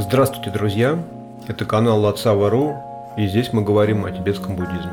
[0.00, 0.96] Здравствуйте, друзья!
[1.48, 2.76] Это канал Лацава.ру,
[3.16, 4.92] и здесь мы говорим о тибетском буддизме.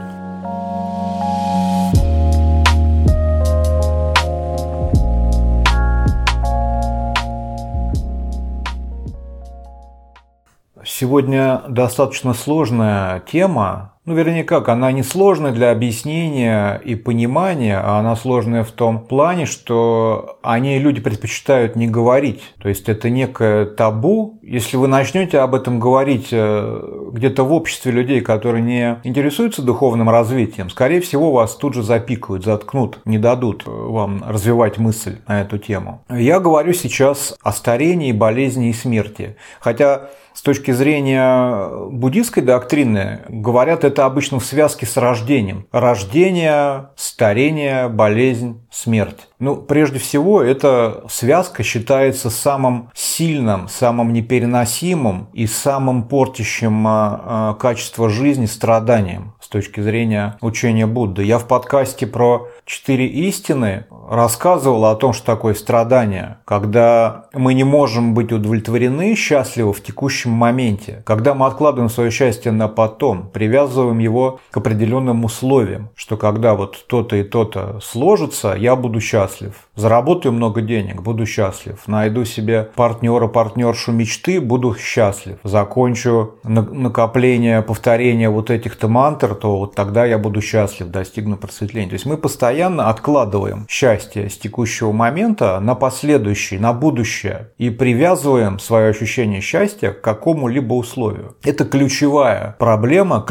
[10.84, 18.00] Сегодня достаточно сложная тема, ну, вернее, как, она не сложная для объяснения и понимания, а
[18.00, 22.54] она сложная в том плане, что о ней люди предпочитают не говорить.
[22.62, 24.40] То есть это некое табу.
[24.44, 30.10] Если вы начнете об этом говорить э, где-то в обществе людей, которые не интересуются духовным
[30.10, 35.42] развитием, скорее всего, вас тут же запикают, заткнут, не дадут э, вам развивать мысль на
[35.42, 36.04] эту тему.
[36.10, 39.36] Я говорю сейчас о старении, болезни и смерти.
[39.60, 45.68] Хотя с точки зрения буддийской доктрины, говорят это обычно в связке с рождением.
[45.72, 49.28] Рождение, старение, болезнь, смерть.
[49.40, 57.54] Ну, прежде всего, эта связка считается самым сильным, самым непереносимым и самым портящим а, а,
[57.54, 61.24] качество жизни страданием с точки зрения учения Будды.
[61.24, 67.64] Я в подкасте про четыре истины рассказывал о том, что такое страдание, когда мы не
[67.64, 73.85] можем быть удовлетворены, счастливы в текущем моменте, когда мы откладываем свое счастье на потом, привязываем
[73.94, 79.54] его к определенным условиям, что когда вот то-то и то-то сложится, я буду счастлив.
[79.76, 81.82] Заработаю много денег, буду счастлив.
[81.88, 85.38] Найду себе партнера, партнершу мечты, буду счастлив.
[85.44, 91.90] Закончу накопление, повторение вот этих-то мантр, то вот тогда я буду счастлив, достигну просветления.
[91.90, 98.60] То есть мы постоянно откладываем счастье с текущего момента на последующий, на будущее и привязываем
[98.60, 101.36] свое ощущение счастья к какому-либо условию.
[101.44, 103.22] Это ключевая проблема,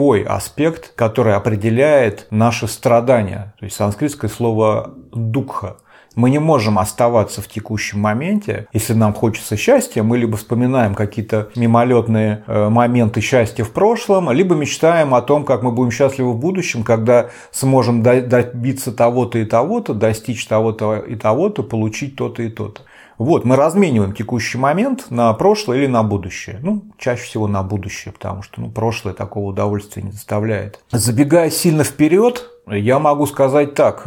[0.00, 3.54] ключевой аспект, который определяет наши страдания.
[3.58, 5.76] То есть санскритское слово «дукха».
[6.16, 8.66] Мы не можем оставаться в текущем моменте.
[8.72, 14.54] Если нам хочется счастья, мы либо вспоминаем какие-то мимолетные э, моменты счастья в прошлом, либо
[14.54, 19.94] мечтаем о том, как мы будем счастливы в будущем, когда сможем добиться того-то и того-то,
[19.94, 22.80] достичь того-то и того-то, получить то-то и то-то.
[23.20, 26.58] Вот, мы размениваем текущий момент на прошлое или на будущее.
[26.62, 30.82] Ну, чаще всего на будущее, потому что ну, прошлое такого удовольствия не доставляет.
[30.90, 34.06] Забегая сильно вперед, я могу сказать так,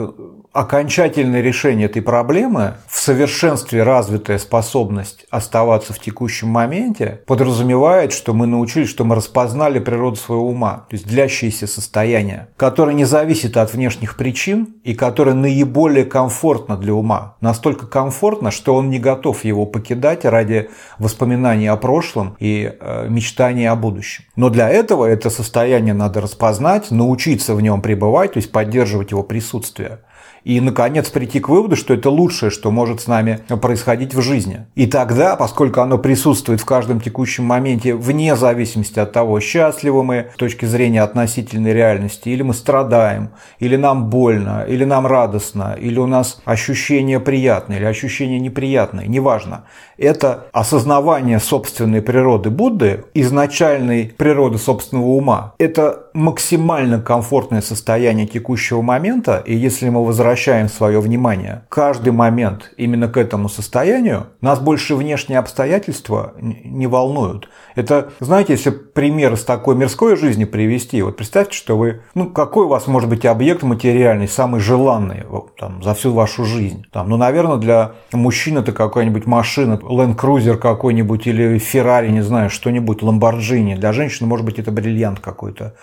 [0.53, 8.46] окончательное решение этой проблемы, в совершенстве развитая способность оставаться в текущем моменте, подразумевает, что мы
[8.46, 13.74] научились, что мы распознали природу своего ума, то есть длящееся состояние, которое не зависит от
[13.74, 17.36] внешних причин и которое наиболее комфортно для ума.
[17.42, 20.69] Настолько комфортно, что он не готов его покидать ради
[21.00, 24.25] воспоминаний о прошлом и э, мечтаний о будущем.
[24.36, 29.24] Но для этого это состояние надо распознать, научиться в нем пребывать, то есть поддерживать его
[29.24, 30.00] присутствие
[30.44, 34.66] и, наконец, прийти к выводу, что это лучшее, что может с нами происходить в жизни.
[34.76, 40.28] И тогда, поскольку оно присутствует в каждом текущем моменте, вне зависимости от того, счастливы мы
[40.34, 46.00] с точки зрения относительной реальности, или мы страдаем, или нам больно, или нам радостно, или
[46.00, 49.64] у нас ощущение приятное, или ощущение неприятное, неважно.
[49.98, 55.54] Это осознавание собственной природы Будды, изначальной природы собственного ума.
[55.58, 63.07] Это максимально комфортное состояние текущего момента, и если мы возвращаем свое внимание каждый момент именно
[63.07, 67.50] к этому состоянию, нас больше внешние обстоятельства не волнуют.
[67.75, 72.66] Это, знаете, если пример из такой мирской жизни привести, вот представьте, что вы, ну, какой
[72.66, 75.24] у вас может быть объект материальный, самый желанный
[75.57, 76.85] там, за всю вашу жизнь?
[76.91, 82.50] Там, ну, наверное, для мужчин это какая-нибудь машина, Land Cruiser какой-нибудь или Ferrari, не знаю,
[82.50, 83.75] что-нибудь, Lamborghini.
[83.75, 85.74] Для женщины, может быть, это бриллиант какой-то.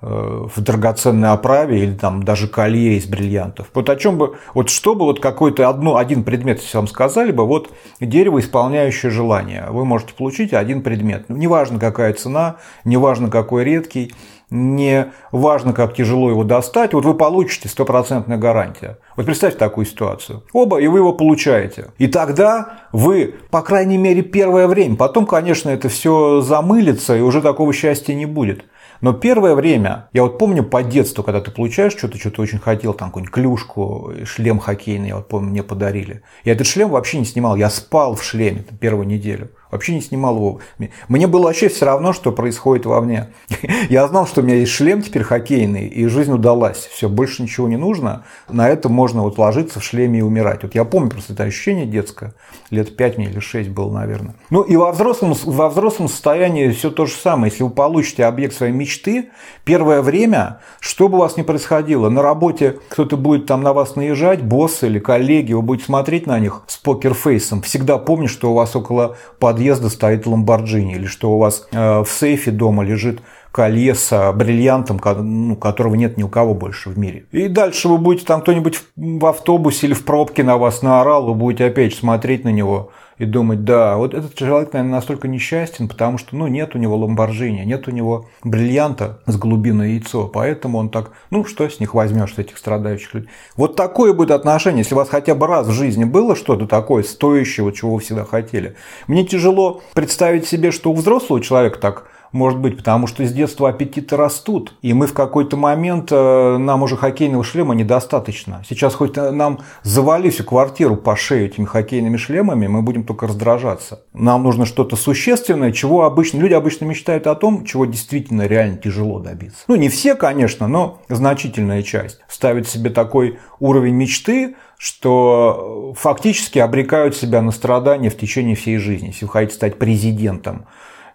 [0.00, 3.66] Э, в драгоценной оправе или там даже колье из бриллиантов.
[3.74, 7.32] Вот о чем бы, вот что бы вот какой-то одно, один предмет, если вам сказали
[7.32, 11.24] бы, вот дерево, исполняющее желание, вы можете получить один предмет.
[11.28, 14.14] Неважно какая цена, неважно какой редкий,
[14.50, 18.98] не важно, как тяжело его достать, вот вы получите стопроцентная гарантия.
[19.16, 20.44] Вот представьте такую ситуацию.
[20.52, 21.88] Оба, и вы его получаете.
[21.98, 27.42] И тогда вы, по крайней мере, первое время, потом, конечно, это все замылится, и уже
[27.42, 28.64] такого счастья не будет.
[29.00, 32.58] Но первое время, я вот помню по детству, когда ты получаешь что-то, что то очень
[32.58, 36.22] хотел, там какую-нибудь клюшку, шлем хоккейный, я вот помню, мне подарили.
[36.44, 39.50] Я этот шлем вообще не снимал, я спал в шлеме первую неделю.
[39.70, 40.60] Вообще не снимал его.
[41.08, 43.28] Мне было вообще все равно, что происходит во мне.
[43.90, 46.88] Я знал, что у меня есть шлем теперь хоккейный, и жизнь удалась.
[46.90, 48.24] Все, больше ничего не нужно.
[48.48, 50.62] На это можно вот ложиться в шлеме и умирать.
[50.62, 52.34] Вот я помню просто это ощущение детское.
[52.70, 54.34] Лет 5 мне или 6 было, наверное.
[54.50, 57.50] Ну и во взрослом, во взрослом состоянии все то же самое.
[57.50, 59.30] Если вы получите объект своей мечты,
[59.64, 63.96] первое время, что бы у вас ни происходило, на работе кто-то будет там на вас
[63.96, 67.62] наезжать, босс или коллеги, вы будете смотреть на них с покерфейсом.
[67.62, 69.16] Всегда помни, что у вас около
[69.58, 73.20] подъезда стоит ламборджини, или что у вас э, в сейфе дома лежит
[73.50, 77.24] колье с бриллиантом, ну, которого нет ни у кого больше в мире.
[77.32, 81.34] И дальше вы будете там кто-нибудь в автобусе или в пробке на вас наорал, вы
[81.34, 86.18] будете опять смотреть на него и думать, да, вот этот человек, наверное, настолько несчастен, потому
[86.18, 90.88] что, ну, нет у него ламборджини, нет у него бриллианта с голубиное яйцо, поэтому он
[90.88, 93.30] так, ну, что с них возьмешь, с этих страдающих людей.
[93.56, 97.02] Вот такое будет отношение, если у вас хотя бы раз в жизни было что-то такое
[97.02, 98.76] стоящее, чего вы всегда хотели.
[99.06, 103.68] Мне тяжело представить себе, что у взрослого человека так может быть, потому что с детства
[103.68, 108.62] аппетиты растут, и мы в какой-то момент, э, нам уже хоккейного шлема недостаточно.
[108.68, 114.02] Сейчас хоть нам завали всю квартиру по шею этими хоккейными шлемами, мы будем только раздражаться.
[114.12, 119.18] Нам нужно что-то существенное, чего обычно, люди обычно мечтают о том, чего действительно реально тяжело
[119.18, 119.64] добиться.
[119.68, 122.20] Ну, не все, конечно, но значительная часть.
[122.28, 129.08] Ставить себе такой уровень мечты, что фактически обрекают себя на страдания в течение всей жизни.
[129.08, 130.66] Если вы хотите стать президентом,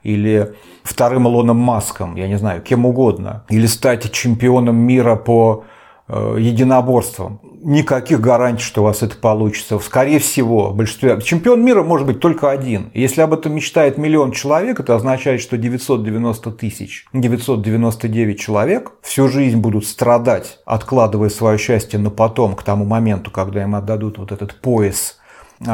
[0.03, 0.53] или
[0.83, 5.63] вторым Илоном Маском, я не знаю, кем угодно, или стать чемпионом мира по
[6.07, 7.39] э, единоборствам.
[7.63, 9.79] Никаких гарантий, что у вас это получится.
[9.79, 11.19] Скорее всего, большинстве...
[11.21, 12.91] чемпион мира может быть только один.
[12.93, 19.57] Если об этом мечтает миллион человек, это означает, что 990 тысяч, 999 человек всю жизнь
[19.57, 24.59] будут страдать, откладывая свое счастье на потом, к тому моменту, когда им отдадут вот этот
[24.59, 25.17] пояс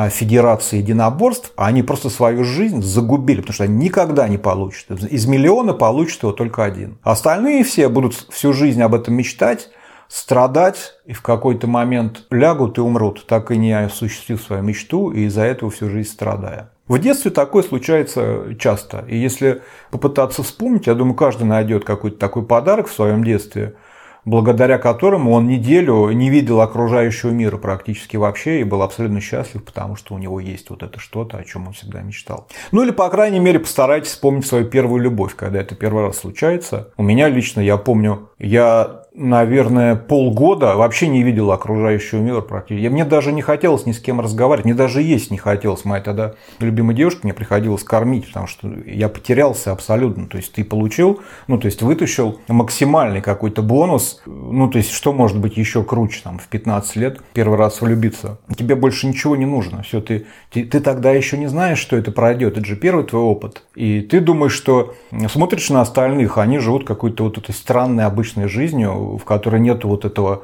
[0.09, 5.03] Федерации единоборств, а они просто свою жизнь загубили, потому что они никогда не получат.
[5.03, 6.97] Из миллиона получит его только один.
[7.03, 9.69] Остальные все будут всю жизнь об этом мечтать,
[10.07, 15.25] страдать и в какой-то момент лягут и умрут, так и не осуществив свою мечту и
[15.25, 16.71] из-за этого всю жизнь страдая.
[16.87, 19.05] В детстве такое случается часто.
[19.07, 23.75] И если попытаться вспомнить, я думаю, каждый найдет какой-то такой подарок в своем детстве–
[24.25, 29.95] благодаря которому он неделю не видел окружающего мира практически вообще и был абсолютно счастлив, потому
[29.95, 32.47] что у него есть вот это что-то, о чем он всегда мечтал.
[32.71, 36.91] Ну или, по крайней мере, постарайтесь вспомнить свою первую любовь, когда это первый раз случается.
[36.97, 42.87] У меня лично, я помню, я наверное, полгода вообще не видел окружающего мира практически.
[42.87, 45.85] Мне даже не хотелось ни с кем разговаривать, мне даже есть не хотелось.
[45.85, 50.27] Моя тогда любимая девушка мне приходилось кормить, потому что я потерялся абсолютно.
[50.27, 54.21] То есть ты получил, ну то есть вытащил максимальный какой-то бонус.
[54.25, 58.37] Ну то есть что может быть еще круче там в 15 лет первый раз влюбиться.
[58.55, 59.81] Тебе больше ничего не нужно.
[59.83, 62.57] Все, ты, ты, ты тогда еще не знаешь, что это пройдет.
[62.57, 63.63] Это же первый твой опыт.
[63.75, 64.93] И ты думаешь, что
[65.29, 70.05] смотришь на остальных, они живут какой-то вот этой странной обычной жизнью, в которой нет вот
[70.05, 70.43] этого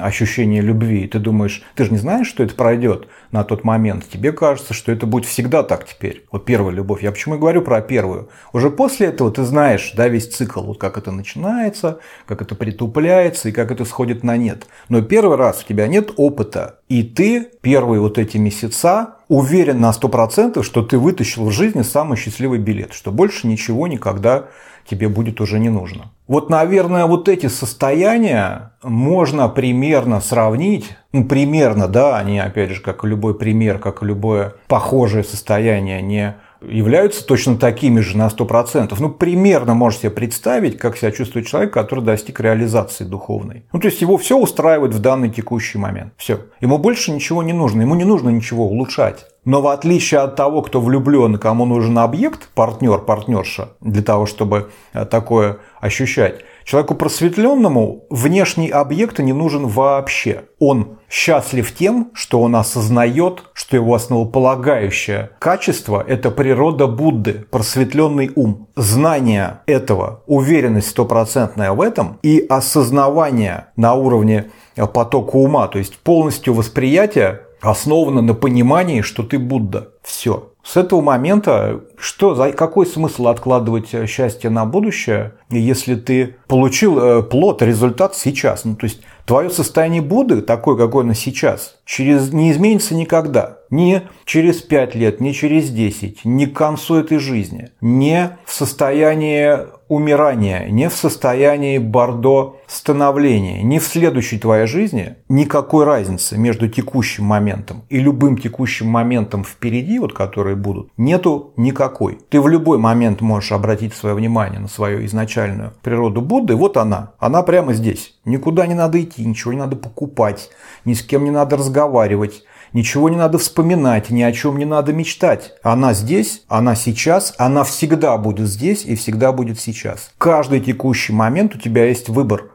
[0.00, 1.04] ощущения любви.
[1.04, 4.04] И ты думаешь, ты же не знаешь, что это пройдет на тот момент.
[4.08, 6.24] Тебе кажется, что это будет всегда так теперь.
[6.30, 7.02] Вот первая любовь.
[7.02, 8.28] Я почему и говорю про первую.
[8.52, 13.48] Уже после этого ты знаешь, да, весь цикл, вот как это начинается, как это притупляется
[13.48, 14.66] и как это сходит на нет.
[14.88, 16.78] Но первый раз у тебя нет опыта.
[16.88, 22.16] И ты первые вот эти месяца уверен на 100%, что ты вытащил в жизни самый
[22.16, 24.46] счастливый билет, что больше ничего никогда
[24.88, 26.10] тебе будет уже не нужно.
[26.32, 33.04] Вот, наверное, вот эти состояния можно примерно сравнить, ну, примерно, да, они, опять же, как
[33.04, 38.96] любой пример, как любое похожее состояние, не являются точно такими же на 100%.
[38.98, 43.66] Ну, примерно можете себе представить, как себя чувствует человек, который достиг реализации духовной.
[43.70, 46.14] Ну, то есть его все устраивает в данный текущий момент.
[46.16, 46.46] Все.
[46.62, 47.82] Ему больше ничего не нужно.
[47.82, 49.26] Ему не нужно ничего улучшать.
[49.44, 54.70] Но в отличие от того, кто влюблен, кому нужен объект, партнер, партнерша, для того, чтобы
[54.92, 60.44] э, такое ощущать, человеку просветленному внешний объект не нужен вообще.
[60.60, 68.68] Он счастлив тем, что он осознает, что его основополагающее качество– это природа Будды, просветленный ум.
[68.76, 74.52] Знание этого, уверенность стопроцентная в этом и осознавание на уровне
[74.94, 79.88] потока ума, то есть полностью восприятие основана на понимании, что ты Будда.
[80.02, 80.50] Все.
[80.64, 86.98] С этого момента, что, за, какой смысл откладывать э, счастье на будущее, если ты получил
[86.98, 88.64] э, плод, результат сейчас?
[88.64, 93.58] Ну, то есть твое состояние Будды, такое, какое оно сейчас, через, не изменится никогда.
[93.72, 99.60] Ни через 5 лет, ни через 10, ни к концу этой жизни, не в состоянии
[99.88, 107.24] умирания, не в состоянии бордо становления, не в следующей твоей жизни никакой разницы между текущим
[107.24, 112.18] моментом и любым текущим моментом впереди, вот которые будут, нету никакой.
[112.28, 117.12] Ты в любой момент можешь обратить свое внимание на свою изначальную природу Будды, вот она,
[117.18, 118.14] она прямо здесь.
[118.26, 120.50] Никуда не надо идти, ничего не надо покупать,
[120.84, 124.94] ни с кем не надо разговаривать, Ничего не надо вспоминать, ни о чем не надо
[124.94, 125.52] мечтать.
[125.62, 130.10] Она здесь, она сейчас, она всегда будет здесь и всегда будет сейчас.
[130.16, 132.50] Каждый текущий момент у тебя есть выбор.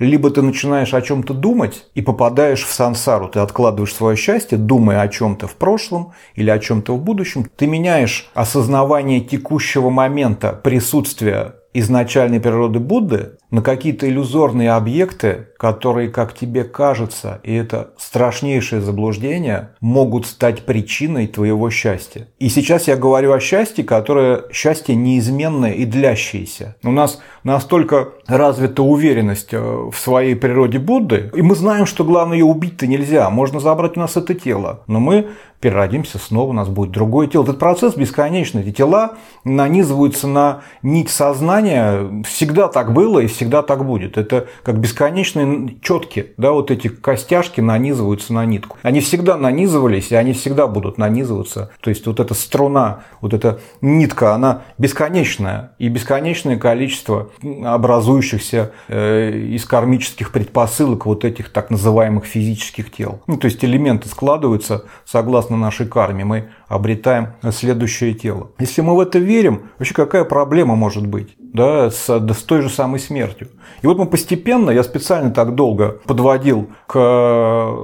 [0.00, 5.02] Либо ты начинаешь о чем-то думать и попадаешь в сансару, ты откладываешь свое счастье, думая
[5.02, 11.56] о чем-то в прошлом или о чем-то в будущем, ты меняешь осознавание текущего момента присутствия
[11.74, 19.70] изначальной природы Будды на какие-то иллюзорные объекты, которые, как тебе кажется, и это страшнейшее заблуждение,
[19.80, 22.28] могут стать причиной твоего счастья.
[22.38, 26.76] И сейчас я говорю о счастье, которое счастье неизменное и длящееся.
[26.82, 32.38] У нас настолько развита уверенность э, в своей природе Будды, и мы знаем, что главное
[32.38, 35.28] ее убить-то нельзя, можно забрать у нас это тело, но мы
[35.60, 37.44] переродимся снова, у нас будет другое тело.
[37.44, 38.62] Этот процесс бесконечный.
[38.62, 42.24] Эти тела нанизываются на нить сознания.
[42.26, 44.18] Всегда так было и всегда так будет.
[44.18, 46.32] Это как бесконечные четки.
[46.36, 48.76] Да, вот эти костяшки нанизываются на нитку.
[48.82, 51.70] Они всегда нанизывались, и они всегда будут нанизываться.
[51.80, 55.72] То есть вот эта струна, вот эта нитка, она бесконечная.
[55.78, 57.30] И бесконечное количество
[57.64, 63.22] образующихся э, из кармических предпосылок вот этих так называемых физических тел.
[63.26, 68.50] Ну, то есть элементы складываются согласно нашей карме, мы обретаем следующее тело.
[68.58, 71.36] Если мы в это верим, вообще какая проблема может быть?
[71.52, 73.48] Да, с, с той же самой смертью.
[73.82, 77.74] И вот мы постепенно, я специально так долго подводил к,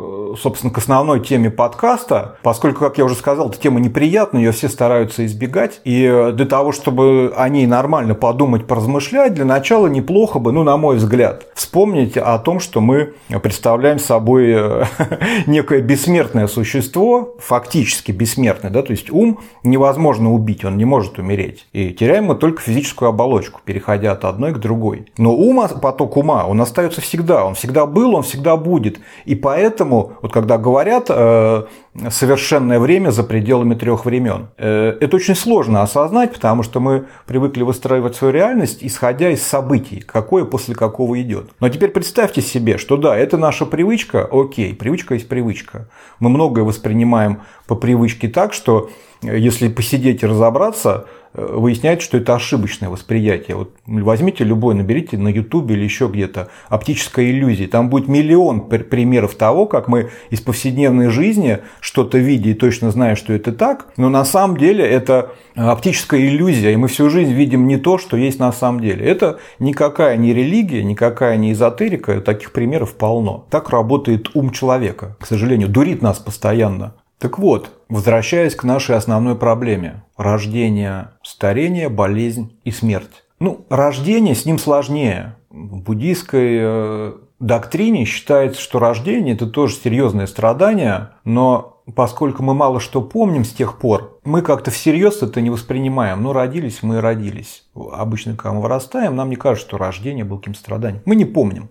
[0.41, 4.69] собственно, к основной теме подкаста, поскольку, как я уже сказал, эта тема неприятная, ее все
[4.69, 5.81] стараются избегать.
[5.85, 10.77] И для того, чтобы о ней нормально подумать, поразмышлять, для начала неплохо бы, ну, на
[10.77, 14.85] мой взгляд, вспомнить о том, что мы представляем собой э,
[15.47, 21.67] некое бессмертное существо, фактически бессмертное, да, то есть ум невозможно убить, он не может умереть.
[21.73, 25.07] И теряем мы только физическую оболочку, переходя от одной к другой.
[25.19, 28.99] Но ум, поток ума, он остается всегда, он всегда был, он всегда будет.
[29.25, 31.65] И поэтому, вот когда говорят э,
[32.11, 37.63] совершенное время за пределами трех времен, э, это очень сложно осознать, потому что мы привыкли
[37.63, 41.51] выстраивать свою реальность, исходя из событий, какое после какого идет.
[41.61, 45.89] Но теперь представьте себе, что да, это наша привычка, окей, привычка есть привычка.
[46.21, 48.91] Мы многое воспринимаем по привычке так, что
[49.23, 53.57] э, если посидеть и разобраться, э, выясняется, что это ошибочное восприятие.
[53.57, 57.67] Вот возьмите любой, наберите на YouTube или еще где-то оптическая иллюзия.
[57.67, 63.15] Там будет миллион примеров того, как мы из повседневной жизни что-то видя и точно зная,
[63.15, 67.69] что это так, но на самом деле это оптическая иллюзия, и мы всю жизнь видим
[67.69, 69.07] не то, что есть на самом деле.
[69.07, 73.47] Это никакая не религия, никакая не эзотерика, таких примеров полно.
[73.51, 76.95] Так работает ум человека, к сожалению, дурит нас постоянно.
[77.21, 83.23] Так вот, возвращаясь к нашей основной проблеме– рождение, старение, болезнь и смерть.
[83.39, 85.37] Ну, рождение с ним сложнее.
[85.51, 92.81] В буддийской э, доктрине считается, что рождение– это тоже серьезное страдание, но поскольку мы мало
[92.81, 96.23] что помним с тех пор, мы как-то всерьез это не воспринимаем.
[96.23, 97.65] Ну, родились мы и родились.
[97.75, 101.03] Обычно, когда мы вырастаем, нам не кажется, что рождение было каким-то страданием.
[101.05, 101.69] Мы не помним.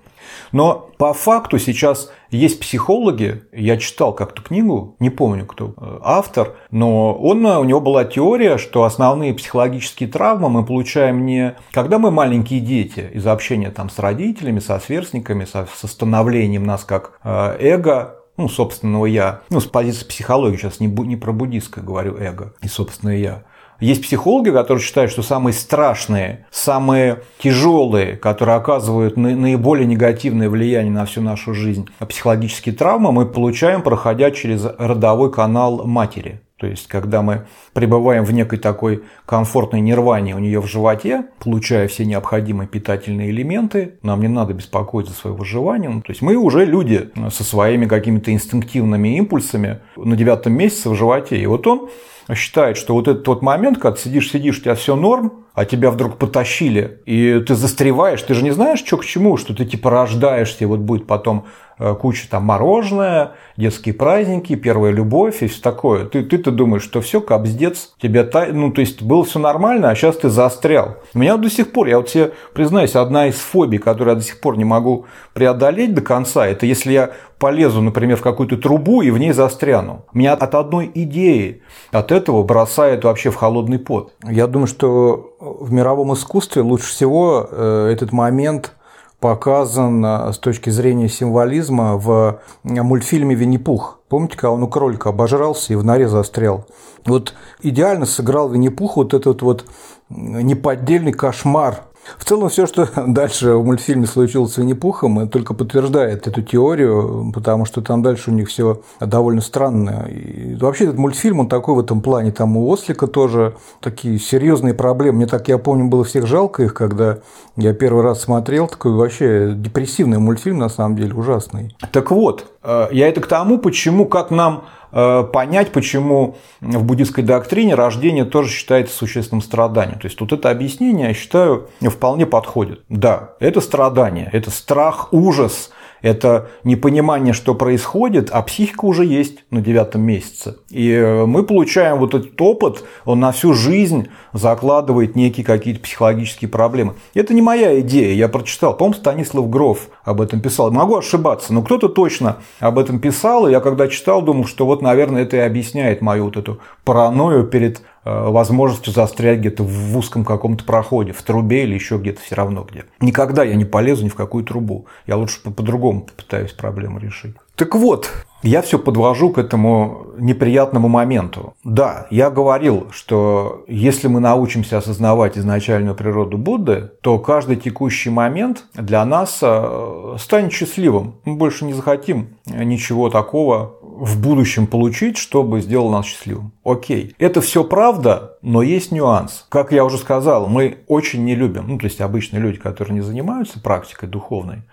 [0.51, 6.55] Но по факту сейчас есть психологи, я читал как-то книгу, не помню кто э, автор,
[6.71, 12.09] но он, у него была теория, что основные психологические травмы мы получаем не когда мы
[12.09, 17.57] маленькие дети из общения там с родителями, со сверстниками, со, со становлением нас как э,
[17.59, 22.53] эго, ну, собственного я, ну, с позиции психологии, сейчас не, не про буддистское говорю эго
[22.61, 23.43] и собственное я,
[23.79, 31.05] есть психологи, которые считают, что самые страшные, самые тяжелые, которые оказывают наиболее негативное влияние на
[31.05, 36.41] всю нашу жизнь, психологические травмы мы получаем, проходя через родовой канал матери.
[36.57, 41.89] То есть, когда мы пребываем в некой такой комфортной нирване у нее в животе, получая
[41.89, 45.89] все необходимые питательные элементы, нам не надо беспокоиться за свое выживание.
[45.89, 50.95] Ну, то есть, мы уже люди со своими какими-то инстинктивными импульсами на девятом месяце в
[50.95, 51.37] животе.
[51.37, 51.89] И вот он
[52.33, 55.91] считает, что вот этот тот момент, когда сидишь, сидишь, у тебя все норм, а тебя
[55.91, 59.89] вдруг потащили, и ты застреваешь, ты же не знаешь, что к чему, что ты типа
[59.89, 61.45] рождаешься, и вот будет потом
[61.77, 66.05] куча там мороженое, детские праздники, первая любовь и все такое.
[66.05, 68.47] Ты, ты-то думаешь, что все, капздец, тебя, та...
[68.47, 70.97] ну, то есть было все нормально, а сейчас ты застрял.
[71.13, 74.25] У меня до сих пор, я вот тебе признаюсь, одна из фобий, которую я до
[74.25, 79.01] сих пор не могу преодолеть до конца, это если я полезу, например, в какую-то трубу
[79.01, 80.05] и в ней застряну.
[80.13, 84.13] Меня от одной идеи, от этого бросает вообще в холодный пот.
[84.23, 88.73] Я думаю, что в мировом искусстве лучше всего э, этот момент
[89.19, 93.99] показан э, с точки зрения символизма в мультфильме «Винни-Пух».
[94.09, 96.65] Помните, когда он у кролика обожрался и в норе застрял?
[97.05, 99.65] Вот идеально сыграл Винни-Пух вот этот вот
[100.09, 101.83] неподдельный кошмар
[102.17, 107.65] В целом, все, что дальше в мультфильме случилось с Винни-Пухом, только подтверждает эту теорию, потому
[107.65, 110.07] что там дальше у них все довольно странно.
[110.09, 112.31] И вообще этот мультфильм, он такой в этом плане.
[112.31, 115.17] Там у Ослика тоже такие серьезные проблемы.
[115.17, 117.19] Мне так, я помню, было всех жалко их, когда
[117.57, 118.67] я первый раз смотрел.
[118.67, 121.75] Такой вообще депрессивный мультфильм, на самом деле, ужасный.
[121.91, 127.75] Так вот, э, я это к тому, почему, как нам понять, почему в буддийской доктрине
[127.75, 129.99] рождение тоже считается существенным страданием.
[129.99, 132.81] То есть тут это объяснение, я считаю, вполне подходит.
[132.87, 135.71] Да, это страдание, это страх, ужас,
[136.05, 140.57] это непонимание, что происходит, а психика уже есть на девятом месяце.
[140.69, 146.47] И э, мы получаем вот этот опыт, он на всю жизнь закладывает некие какие-то психологические
[146.47, 146.93] проблемы.
[147.15, 150.69] Это не моя идея, я прочитал, по-моему, Станислав Гров об этом писал.
[150.69, 154.83] Могу ошибаться, но кто-то точно об этом писал, и я когда читал, думал, что вот,
[154.83, 160.63] наверное, это и объясняет мою вот эту паранойю перед возможностью застрять где-то в узком каком-то
[160.63, 162.85] проходе, в трубе или еще где-то все равно где.
[163.01, 164.85] Никогда я не полезу ни в какую трубу.
[165.07, 167.35] Я лучше по-другому попытаюсь проблему решить.
[167.55, 168.11] Так вот,
[168.43, 171.55] я все подвожу к этому неприятному моменту.
[171.63, 178.65] Да, я говорил, что если мы научимся осознавать изначальную природу Будды, то каждый текущий момент
[178.73, 181.15] для нас э, станет счастливым.
[181.23, 186.51] Мы больше не захотим ничего такого в будущем получить, чтобы сделало нас счастливым.
[186.63, 187.15] Окей.
[187.17, 189.45] Это все правда, но есть нюанс.
[189.49, 193.01] Как я уже сказал, мы очень не любим, ну, то есть обычные люди, которые не
[193.01, 194.63] занимаются практикой духовной,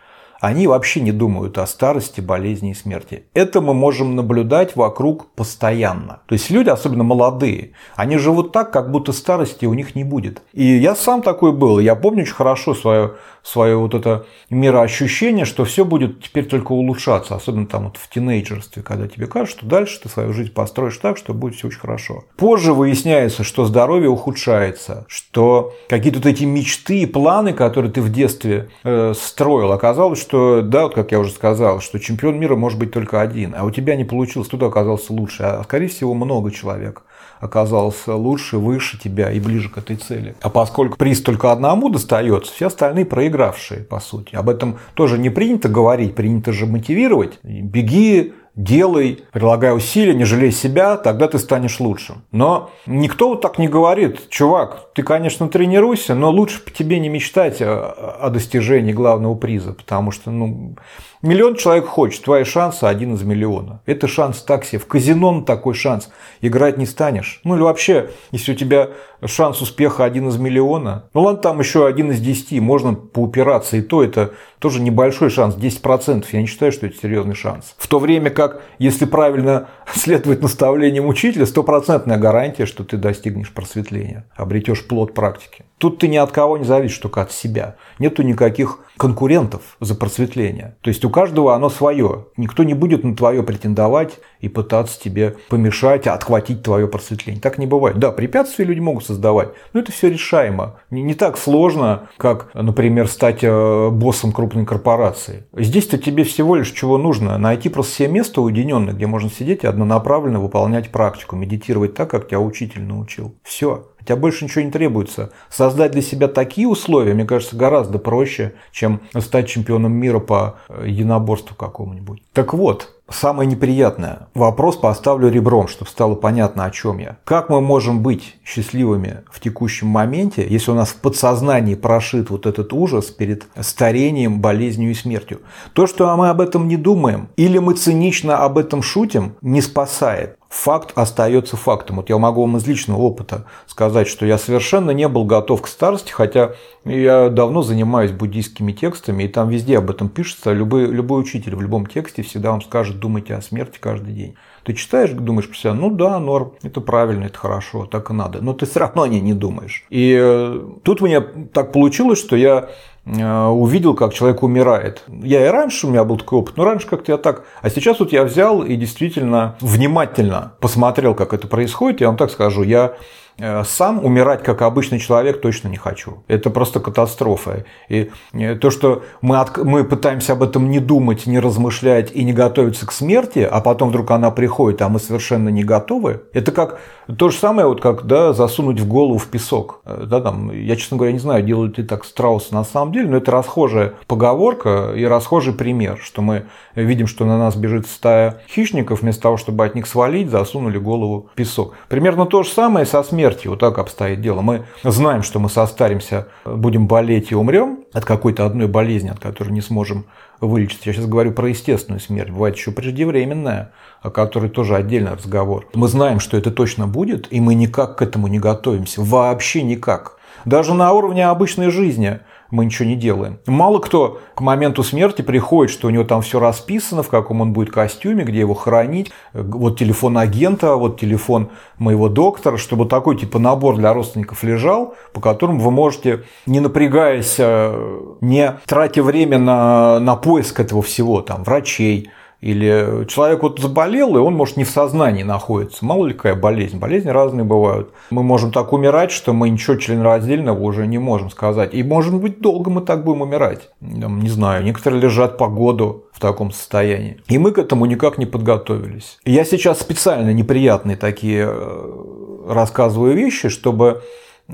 [0.43, 3.27] они вообще не думают о старости, болезни и смерти.
[3.33, 6.23] Это мы можем наблюдать вокруг постоянно.
[6.27, 10.43] То есть люди, особенно молодые, они живут так, как будто старости у них не будет.
[10.53, 11.79] И я сам такой был.
[11.79, 17.35] Я помню очень хорошо свое, свое вот это мироощущение, что все будет теперь только улучшаться.
[17.35, 21.17] Особенно там вот в тинейджерстве, когда тебе кажется, что дальше ты свою жизнь построишь так,
[21.17, 22.25] что будет все очень хорошо.
[22.37, 28.13] Позже выясняется, что здоровье ухудшается, что какие-то вот эти мечты и планы, которые ты в
[28.13, 32.79] детстве э, строил, оказалось, что да, вот как я уже сказал, что чемпион мира может
[32.79, 36.51] быть только один, а у тебя не получилось, кто-то оказался лучше, а скорее всего много
[36.51, 37.03] человек
[37.43, 40.37] оказалось лучше, выше тебя и ближе к этой цели.
[40.41, 44.37] А поскольку приз только одному достается, все остальные проигравшие, по сути.
[44.37, 47.41] Об этом тоже не принято говорить, принято же мотивировать.
[47.43, 52.23] Беги, делай, прилагай усилия, не жалей себя, тогда ты станешь лучшим.
[52.31, 57.09] Но никто вот так не говорит, чувак, ты, конечно, тренируйся, но лучше по тебе не
[57.09, 60.77] мечтать о, о достижении главного приза, потому что, ну,
[61.23, 63.81] Миллион человек хочет, твои шансы один из миллиона.
[63.87, 64.77] Это шанс такси.
[64.77, 67.41] В казино на такой шанс играть не станешь.
[67.45, 68.89] Ну или вообще, если у тебя
[69.25, 73.83] шанс успеха один из миллиона, ну ладно, там еще один из десяти, можно поупираться, и
[73.83, 76.25] то это тоже небольшой шанс, 10%.
[76.33, 77.77] Я не считаю, что это серьезный шанс.
[77.79, 84.27] В то время как, если правильно следовать наставлениям учителя, стопроцентная гарантия, что ты достигнешь просветления,
[84.35, 85.67] обретешь плод практики.
[85.79, 87.77] Тут ты ни от кого не зависишь, только от себя.
[88.01, 90.77] Нету никаких конкурентов за просветление.
[90.81, 92.27] То есть у каждого оно свое.
[92.37, 97.41] Никто не будет на твое претендовать и пытаться тебе помешать, отхватить твое просветление.
[97.41, 97.99] Так не бывает.
[97.99, 100.77] Да, препятствия люди могут создавать, но это все решаемо.
[100.91, 105.47] Не, не так сложно, как, например, стать э, боссом крупной корпорации.
[105.53, 107.39] Здесь-то тебе всего лишь чего нужно.
[107.39, 112.29] Найти просто себе место уединенное, где можно сидеть и однонаправленно выполнять практику, медитировать так, как
[112.29, 113.35] тебя учитель научил.
[113.43, 113.87] Все.
[114.03, 115.31] У тебя больше ничего не требуется.
[115.49, 120.87] Создать для себя такие условия, мне кажется, гораздо проще, чем стать чемпионом мира по э,
[120.89, 122.21] единоборству какому-нибудь.
[122.33, 124.27] Так вот, самое неприятное.
[124.35, 127.19] Вопрос поставлю ребром, чтобы стало понятно, о чем я.
[127.23, 132.47] Как мы можем быть счастливыми в текущем моменте, если у нас в подсознании прошит вот
[132.47, 135.43] этот ужас перед старением, болезнью и смертью?
[135.75, 140.39] То, что мы об этом не думаем, или мы цинично об этом шутим, не спасает
[140.53, 141.97] факт остается фактом.
[141.97, 145.67] Вот я могу вам из личного опыта сказать, что я совершенно не был готов к
[145.67, 146.53] старости, хотя
[146.85, 150.53] я давно занимаюсь буддийскими текстами, и там везде об этом пишется.
[150.53, 154.35] Любой, любой учитель в любом тексте всегда вам скажет, думайте о смерти каждый день.
[154.65, 158.43] Ты читаешь, думаешь про себя, ну да, норм, это правильно, это хорошо, так и надо.
[158.43, 159.85] Но ты все равно о ней не думаешь.
[159.89, 162.69] И э, тут у меня так получилось, что я
[163.05, 165.03] увидел, как человек умирает.
[165.09, 167.45] Я и раньше, у меня был такой опыт, но раньше как-то я так.
[167.61, 172.01] А сейчас вот я взял и действительно внимательно посмотрел, как это происходит.
[172.01, 173.22] Я вам так скажу, я Э,
[173.65, 176.23] сам умирать как обычный человек точно не хочу.
[176.29, 177.65] Это просто катастрофа.
[177.89, 182.25] И э, то, что мы, от, мы пытаемся об этом не думать, не размышлять и
[182.25, 186.53] не готовиться к смерти, а потом вдруг она приходит, а мы совершенно не готовы, это
[186.53, 186.81] как
[187.19, 189.81] то же самое, вот как да, засунуть в голову в песок.
[189.85, 193.09] Э, да, там, я, честно говоря, не знаю, делают ли так страусы на самом деле,
[193.09, 198.43] но это расхожая поговорка и расхожий пример, что мы видим, что на нас бежит стая
[198.49, 201.75] хищников, вместо того, чтобы от них свалить, засунули голову в песок.
[201.89, 203.47] Примерно то же самое со смертью смерти.
[203.47, 204.41] Вот так обстоит дело.
[204.41, 209.51] Мы знаем, что мы состаримся, будем болеть и умрем от какой-то одной болезни, от которой
[209.51, 210.07] не сможем
[210.41, 210.85] вылечиться.
[210.87, 212.31] Я сейчас говорю про естественную смерть.
[212.31, 213.71] Бывает еще преждевременная,
[214.03, 215.69] о которой тоже отдельный разговор.
[215.75, 219.03] Мы знаем, что это точно будет, и мы никак к этому не готовимся.
[219.03, 220.17] Вообще никак.
[220.45, 222.19] Даже на уровне обычной жизни
[222.53, 223.39] мы ничего не делаем.
[223.47, 227.53] Мало кто к моменту смерти приходит, что у него там все расписано, в каком он
[227.53, 233.39] будет костюме, где его хоронить, вот телефон агента, вот телефон моего доктора, чтобы такой типа
[233.39, 239.99] набор для родственников лежал, по которому вы можете, не напрягаясь, э, не тратя время на,
[239.99, 242.11] на поиск этого всего, там, врачей,
[242.43, 245.85] или человек вот заболел, и он, может, не в сознании находится.
[245.85, 246.79] Мало ли какая болезнь.
[246.79, 247.91] Болезни разные бывают.
[248.11, 251.73] Мы можем так умирать, что мы ничего членораздельного уже не можем сказать.
[251.73, 253.71] И, может быть, долго мы так будем умирать.
[253.81, 257.19] Не знаю, некоторые лежат по году в таком состоянии.
[257.29, 259.21] И мы к этому никак не подготовились.
[259.25, 262.05] Я сейчас специально неприятные такие э,
[262.49, 264.03] рассказываю вещи, чтобы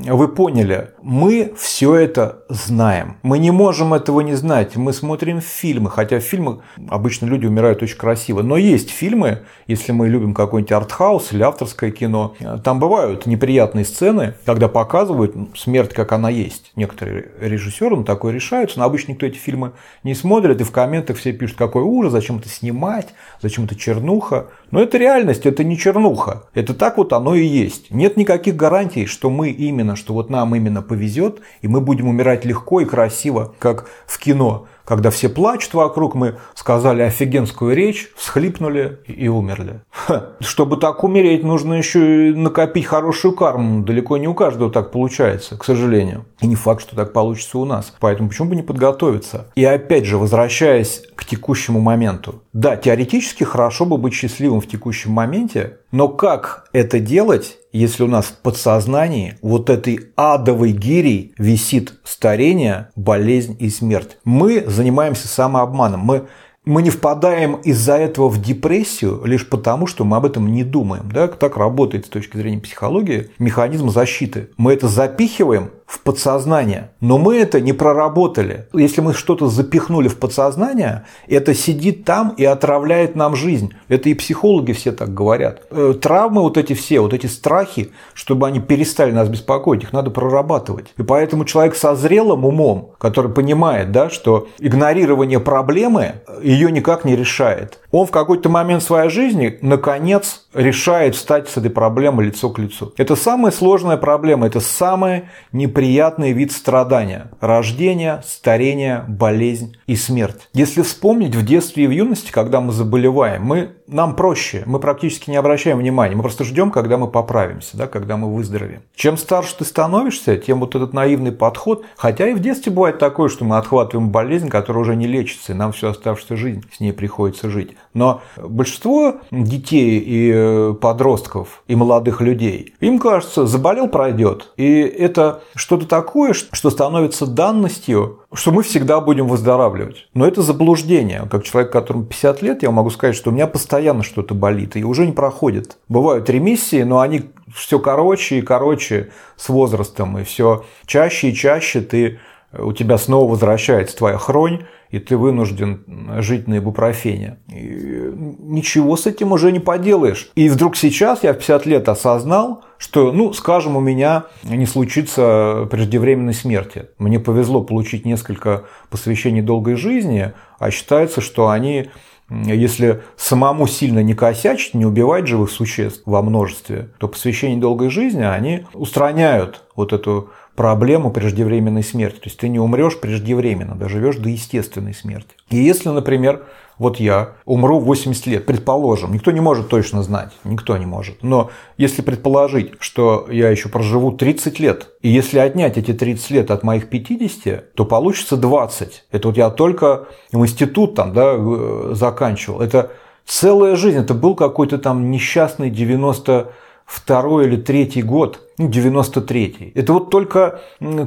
[0.06, 3.16] вы поняли, мы все это знаем.
[3.22, 4.76] Мы не можем этого не знать.
[4.76, 6.58] Мы смотрим фильмы, хотя в фильмах
[6.88, 8.42] обычно люди умирают очень красиво.
[8.42, 14.34] Но есть фильмы, если мы любим какой-нибудь артхаус или авторское кино, там бывают неприятные сцены,
[14.44, 16.72] когда показывают смерть, как она есть.
[16.76, 19.72] Некоторые режиссеры на такое решаются, но обычно никто эти фильмы
[20.04, 23.08] не смотрит, и в комментах все пишут, какой ужас, зачем это снимать,
[23.42, 24.46] зачем это чернуха.
[24.70, 26.44] Но это реальность, это не чернуха.
[26.54, 27.90] Это так вот оно и есть.
[27.90, 32.44] Нет никаких гарантий, что мы именно, что вот нам именно повезет, и мы будем умирать
[32.44, 39.00] легко и красиво, как в кино когда все плачут вокруг, мы сказали офигенскую речь, всхлипнули
[39.06, 39.82] и умерли.
[39.90, 40.28] Ха.
[40.40, 43.84] Чтобы так умереть, нужно еще и накопить хорошую карму.
[43.84, 46.24] Далеко не у каждого так получается, к сожалению.
[46.40, 47.92] И не факт, что так получится у нас.
[48.00, 49.48] Поэтому почему бы не подготовиться?
[49.56, 52.40] И опять же, возвращаясь к текущему моменту.
[52.54, 58.08] Да, теоретически хорошо бы быть счастливым в текущем моменте, но как это делать, если у
[58.08, 64.18] нас в подсознании вот этой адовой гирей висит старение, болезнь и смерть?
[64.24, 66.00] Мы занимаемся самообманом.
[66.00, 66.26] Мы
[66.68, 71.10] мы не впадаем из-за этого в депрессию лишь потому, что мы об этом не думаем.
[71.10, 71.26] Да?
[71.26, 74.50] Так работает с точки зрения психологии механизм защиты.
[74.58, 76.90] Мы это запихиваем в подсознание.
[77.00, 78.66] Но мы это не проработали.
[78.74, 83.72] Если мы что-то запихнули в подсознание, это сидит там и отравляет нам жизнь.
[83.88, 85.62] Это и психологи все так говорят.
[85.70, 90.10] Э, травмы вот эти все, вот эти страхи, чтобы они перестали нас беспокоить, их надо
[90.10, 90.92] прорабатывать.
[90.98, 97.16] И поэтому человек со зрелым умом, который понимает, да, что игнорирование проблемы ее никак не
[97.16, 97.78] решает.
[97.92, 102.92] Он в какой-то момент своей жизни, наконец, решает встать с этой проблемой лицо к лицу.
[102.96, 107.30] Это самая сложная проблема, это самый неприятный вид страдания.
[107.40, 110.48] Рождение, старение, болезнь и смерть.
[110.54, 115.30] Если вспомнить в детстве и в юности, когда мы заболеваем, мы, нам проще, мы практически
[115.30, 118.82] не обращаем внимания, мы просто ждем, когда мы поправимся, да, когда мы выздоровеем.
[118.94, 123.28] Чем старше ты становишься, тем вот этот наивный подход, хотя и в детстве бывает такое,
[123.28, 126.92] что мы отхватываем болезнь, которая уже не лечится, и нам всю оставшуюся жизнь с ней
[126.92, 127.76] приходится жить.
[127.92, 130.37] Но большинство детей и
[130.80, 134.52] подростков и молодых людей, им кажется, заболел, пройдет.
[134.56, 140.08] И это что-то такое, что становится данностью, что мы всегда будем выздоравливать.
[140.14, 141.26] Но это заблуждение.
[141.30, 144.84] Как человек, которому 50 лет, я могу сказать, что у меня постоянно что-то болит и
[144.84, 145.78] уже не проходит.
[145.88, 147.22] Бывают ремиссии, но они
[147.54, 152.18] все короче и короче с возрастом, и все чаще и чаще ты
[152.52, 155.84] у тебя снова возвращается твоя хронь, и ты вынужден
[156.20, 157.38] жить на ибупрофене.
[157.48, 160.30] И ничего с этим уже не поделаешь.
[160.34, 165.68] И вдруг сейчас я в 50 лет осознал, что, ну, скажем, у меня не случится
[165.70, 166.86] преждевременной смерти.
[166.98, 171.90] Мне повезло получить несколько посвящений долгой жизни, а считается, что они
[172.30, 178.22] если самому сильно не косячить, не убивать живых существ во множестве, то посвящение долгой жизни,
[178.22, 182.16] они устраняют вот эту проблему преждевременной смерти.
[182.16, 185.28] То есть ты не умрешь преждевременно, доживешь до естественной смерти.
[185.50, 186.46] И если, например,
[186.78, 191.22] вот я умру в 80 лет, предположим, никто не может точно знать, никто не может.
[191.22, 196.50] Но если предположить, что я еще проживу 30 лет, и если отнять эти 30 лет
[196.50, 199.04] от моих 50, то получится 20.
[199.12, 202.62] Это вот я только в институт там, да, э, заканчивал.
[202.62, 202.90] Это
[203.24, 206.52] целая жизнь, это был какой-то там несчастный 90
[206.88, 209.72] второй или третий год, 93-й.
[209.74, 210.60] Ну, это вот только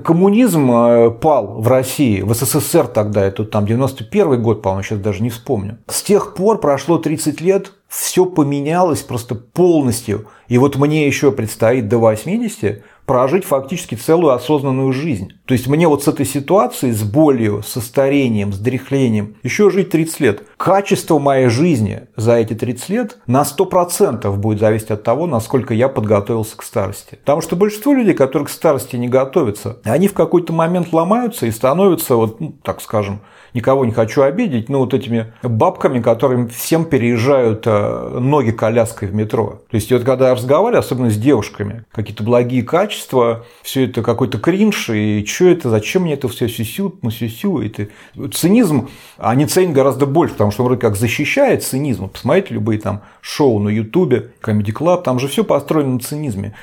[0.05, 5.23] коммунизм э, пал в России, в СССР тогда, это там 91 год, по-моему, сейчас даже
[5.23, 5.79] не вспомню.
[5.87, 10.27] С тех пор прошло 30 лет, все поменялось просто полностью.
[10.47, 15.33] И вот мне еще предстоит до 80 прожить фактически целую осознанную жизнь.
[15.45, 19.89] То есть мне вот с этой ситуацией, с болью, со старением, с дряхлением еще жить
[19.89, 20.43] 30 лет.
[20.55, 25.89] Качество моей жизни за эти 30 лет на 100% будет зависеть от того, насколько я
[25.89, 27.15] подготовился к старости.
[27.15, 31.51] Потому что большинство людей, которые к старости не готовятся, они в какой-то момент ломаются и
[31.51, 33.19] становятся, вот, ну, так скажем,
[33.53, 39.13] никого не хочу обидеть, но вот этими бабками, которым всем переезжают э, ноги коляской в
[39.13, 39.61] метро.
[39.69, 43.00] То есть вот когда я разговариваю, особенно с девушками, какие-то благие качества,
[43.63, 47.87] все это какой-то кринж, и что это, зачем мне это все сюсю, ну сюсю, это
[48.33, 52.09] цинизм, они ценят гораздо больше, потому что он вроде как защищает цинизм.
[52.09, 56.55] Посмотрите любые там шоу на Ютубе, Comedy Club, там же все построено на цинизме.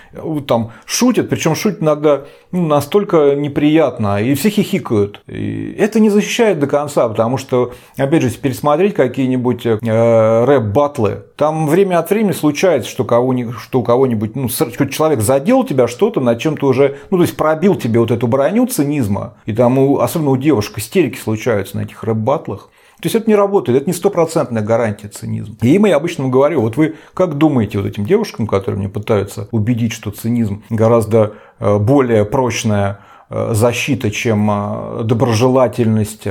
[0.46, 5.22] Там шутят, причем шутят иногда ну, настолько неприятно, и все хихикают.
[5.26, 11.68] И это не защищает до конца, потому что, опять же, пересмотреть какие-нибудь э, рэп-батлы, там
[11.68, 16.40] время от времени случается, что, кого что у кого-нибудь, ну, человек задел тебя что-то, над
[16.40, 20.36] чем-то уже, ну, то есть пробил тебе вот эту броню цинизма, и там, особенно у
[20.36, 22.70] девушек, истерики случаются на этих рэп-батлах.
[23.00, 25.54] То есть это не работает, это не стопроцентная гарантия цинизма.
[25.62, 29.46] И им я обычно говорю, вот вы как думаете вот этим девушкам, которые мне пытаются
[29.52, 32.98] убедить, что цинизм гораздо э, более прочная
[33.30, 36.26] э, защита, чем э, доброжелательность,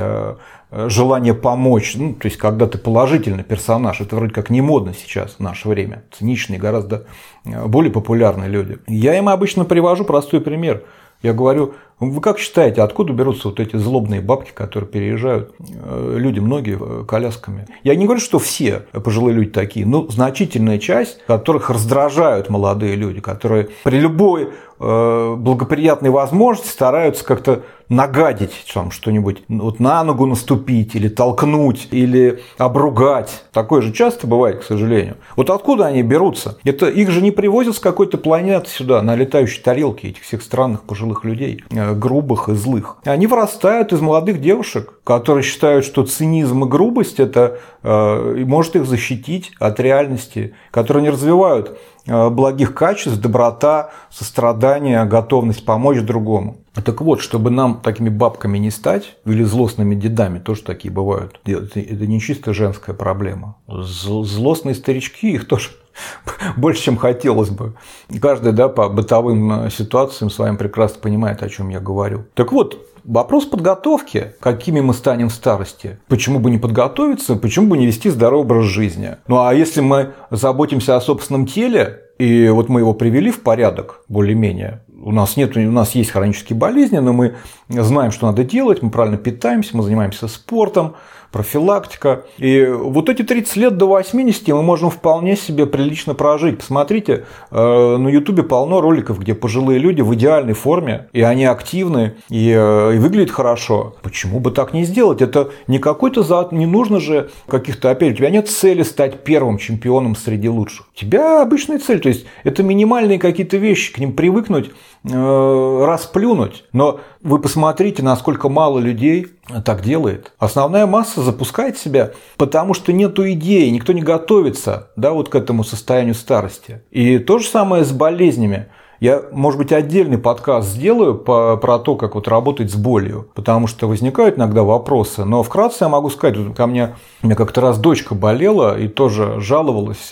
[0.72, 5.36] желание помочь, ну, то есть когда ты положительный персонаж, это вроде как не модно сейчас
[5.36, 7.06] в наше время, циничные гораздо
[7.46, 8.78] более популярные люди.
[8.88, 10.84] Я им обычно привожу простой пример.
[11.24, 16.40] Я говорю, вы как считаете, откуда берутся вот эти злобные бабки, которые переезжают э, люди,
[16.40, 17.68] многие э, колясками?
[17.84, 23.20] Я не говорю, что все пожилые люди такие, но значительная часть, которых раздражают молодые люди,
[23.20, 30.96] которые при любой э, благоприятной возможности стараются как-то нагадить там что-нибудь, вот на ногу наступить
[30.96, 33.44] или толкнуть, или обругать.
[33.54, 35.18] Такое же часто бывает, к сожалению.
[35.36, 36.58] Вот откуда они берутся?
[36.64, 40.84] Это их же не привозят с какой-то планеты сюда, на летающей тарелке этих всех странных
[40.84, 42.98] пожилых людей грубых и злых.
[43.04, 48.86] Они вырастают из молодых девушек, которые считают, что цинизм и грубость это э, может их
[48.86, 56.58] защитить от реальности, которые не развивают э, благих качеств, доброта, сострадание, готовность помочь другому.
[56.74, 61.80] Так вот, чтобы нам такими бабками не стать, или злостными дедами, тоже такие бывают, это,
[61.80, 63.56] не чисто женская проблема.
[63.68, 65.70] Злостные старички, их тоже
[66.58, 67.74] больше, чем хотелось бы.
[68.22, 72.26] Каждый да, по бытовым э, ситуациям своим прекрасно понимает, о чем я говорю.
[72.34, 75.98] Так вот, Вопрос подготовки, какими мы станем в старости.
[76.10, 79.16] Почему бы не подготовиться, почему бы не вести здоровый образ жизни.
[79.28, 84.02] Ну а если мы заботимся о собственном теле, и вот мы его привели в порядок
[84.10, 87.36] более-менее, у нас нет, у нас есть хронические болезни, но мы
[87.70, 90.96] знаем, что надо делать, мы правильно питаемся, мы занимаемся спортом,
[91.38, 92.24] профилактика.
[92.40, 96.58] И вот эти 30 лет до 80 мы можем вполне себе прилично прожить.
[96.58, 102.16] Посмотрите, э, на Ютубе полно роликов, где пожилые люди в идеальной форме, и они активны,
[102.30, 103.94] и, э, и выглядят хорошо.
[104.02, 105.22] Почему бы так не сделать?
[105.22, 109.60] Это не какой-то зад, не нужно же каких-то, опять, у тебя нет цели стать первым
[109.60, 110.88] чемпионом среди лучших.
[110.92, 114.72] У тебя обычная цель, то есть это минимальные какие-то вещи, к ним привыкнуть,
[115.04, 116.64] э, расплюнуть.
[116.74, 119.28] Но вы посмотрите, насколько мало людей
[119.66, 120.34] так делает.
[120.40, 125.64] Основная масса запускает себя, потому что нету идеи, никто не готовится да, вот к этому
[125.64, 126.82] состоянию старости.
[126.92, 128.68] И то же самое с болезнями.
[129.00, 133.68] Я, может быть, отдельный подкаст сделаю по, про то, как вот работать с болью, потому
[133.68, 135.24] что возникают иногда вопросы.
[135.24, 139.40] Но вкратце я могу сказать, ко мне, у меня как-то раз дочка болела и тоже
[139.40, 140.12] жаловалась.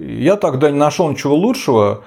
[0.00, 2.04] Я тогда не нашел ничего лучшего,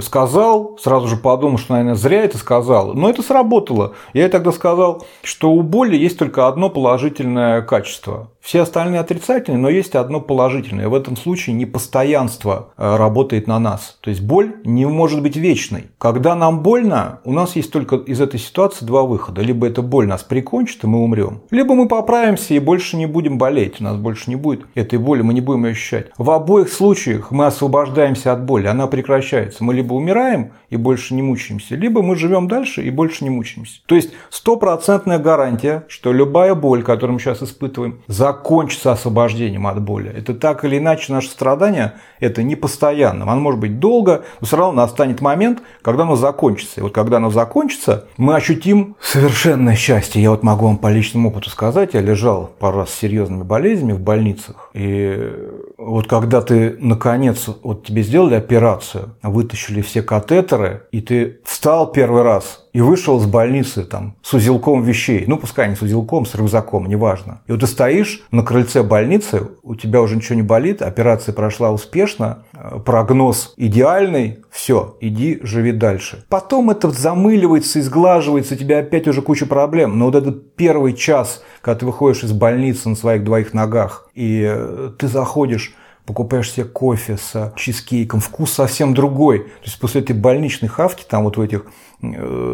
[0.00, 2.94] сказал, сразу же подумал, что, наверное, зря это сказал.
[2.94, 3.94] Но это сработало.
[4.12, 8.28] Я тогда сказал, что у боли есть только одно положительное качество.
[8.40, 10.88] Все остальные отрицательные, но есть одно положительное.
[10.88, 13.98] В этом случае непостоянство э, работает на нас.
[14.00, 15.86] То есть боль не может быть вечной.
[15.98, 19.42] Когда нам больно, у нас есть только из этой ситуации два выхода.
[19.42, 21.42] Либо эта боль нас прикончит, и мы умрем.
[21.50, 23.80] Либо мы поправимся и больше не будем болеть.
[23.80, 26.06] У нас больше не будет этой боли, мы не будем ее ощущать.
[26.16, 29.62] В обоих случаях мы освобождаемся от боли, она прекращается.
[29.62, 33.80] Мы либо умираем и больше не мучаемся, либо мы живем дальше и больше не мучаемся.
[33.86, 40.12] То есть стопроцентная гарантия, что любая боль, которую мы сейчас испытываем, закончится освобождением от боли.
[40.16, 43.24] Это так или иначе наше страдание, это не постоянно.
[43.24, 46.80] Оно может быть долго, но все равно настанет момент, когда оно закончится.
[46.80, 50.22] И вот когда оно закончится, мы ощутим совершенное счастье.
[50.22, 53.94] Я вот могу вам по личному опыту сказать, я лежал пару раз с серьезными болезнями
[53.94, 54.70] в больницах.
[54.74, 55.32] И
[55.76, 62.22] вот когда ты, наконец, вот тебе сделали операцию, вытащили все катетеры, и ты встал первый
[62.22, 66.34] раз и вышел из больницы там с узелком вещей, ну пускай не с узелком, с
[66.34, 67.40] рюкзаком, неважно.
[67.46, 71.70] И вот ты стоишь на крыльце больницы, у тебя уже ничего не болит, операция прошла
[71.70, 76.24] успешно, э, прогноз идеальный, все, иди, живи дальше.
[76.28, 79.98] Потом это замыливается, изглаживается, у тебя опять уже куча проблем.
[79.98, 84.44] Но вот этот первый час, когда ты выходишь из больницы на своих двоих ногах, и
[84.48, 85.74] э, ты заходишь
[86.06, 89.40] покупаешь себе кофе с чизкейком, вкус совсем другой.
[89.40, 91.66] То есть после этой больничной хавки, там вот в этих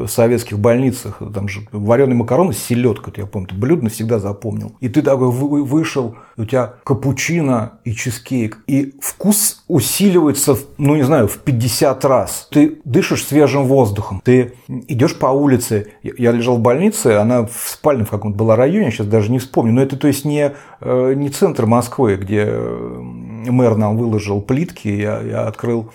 [0.09, 4.73] советских больницах, там же вареный макароны с селедкой, я помню, блюдо навсегда запомнил.
[4.81, 11.29] И ты такой вышел, у тебя капучино и чизкейк, и вкус усиливается, ну не знаю,
[11.29, 12.49] в 50 раз.
[12.51, 15.93] Ты дышишь свежим воздухом, ты идешь по улице.
[16.03, 19.73] Я лежал в больнице, она в спальне в каком-то была районе, сейчас даже не вспомню,
[19.73, 24.89] но это то есть не, э, не центр Москвы, где э, мэр нам выложил плитки,
[24.89, 25.91] я, я открыл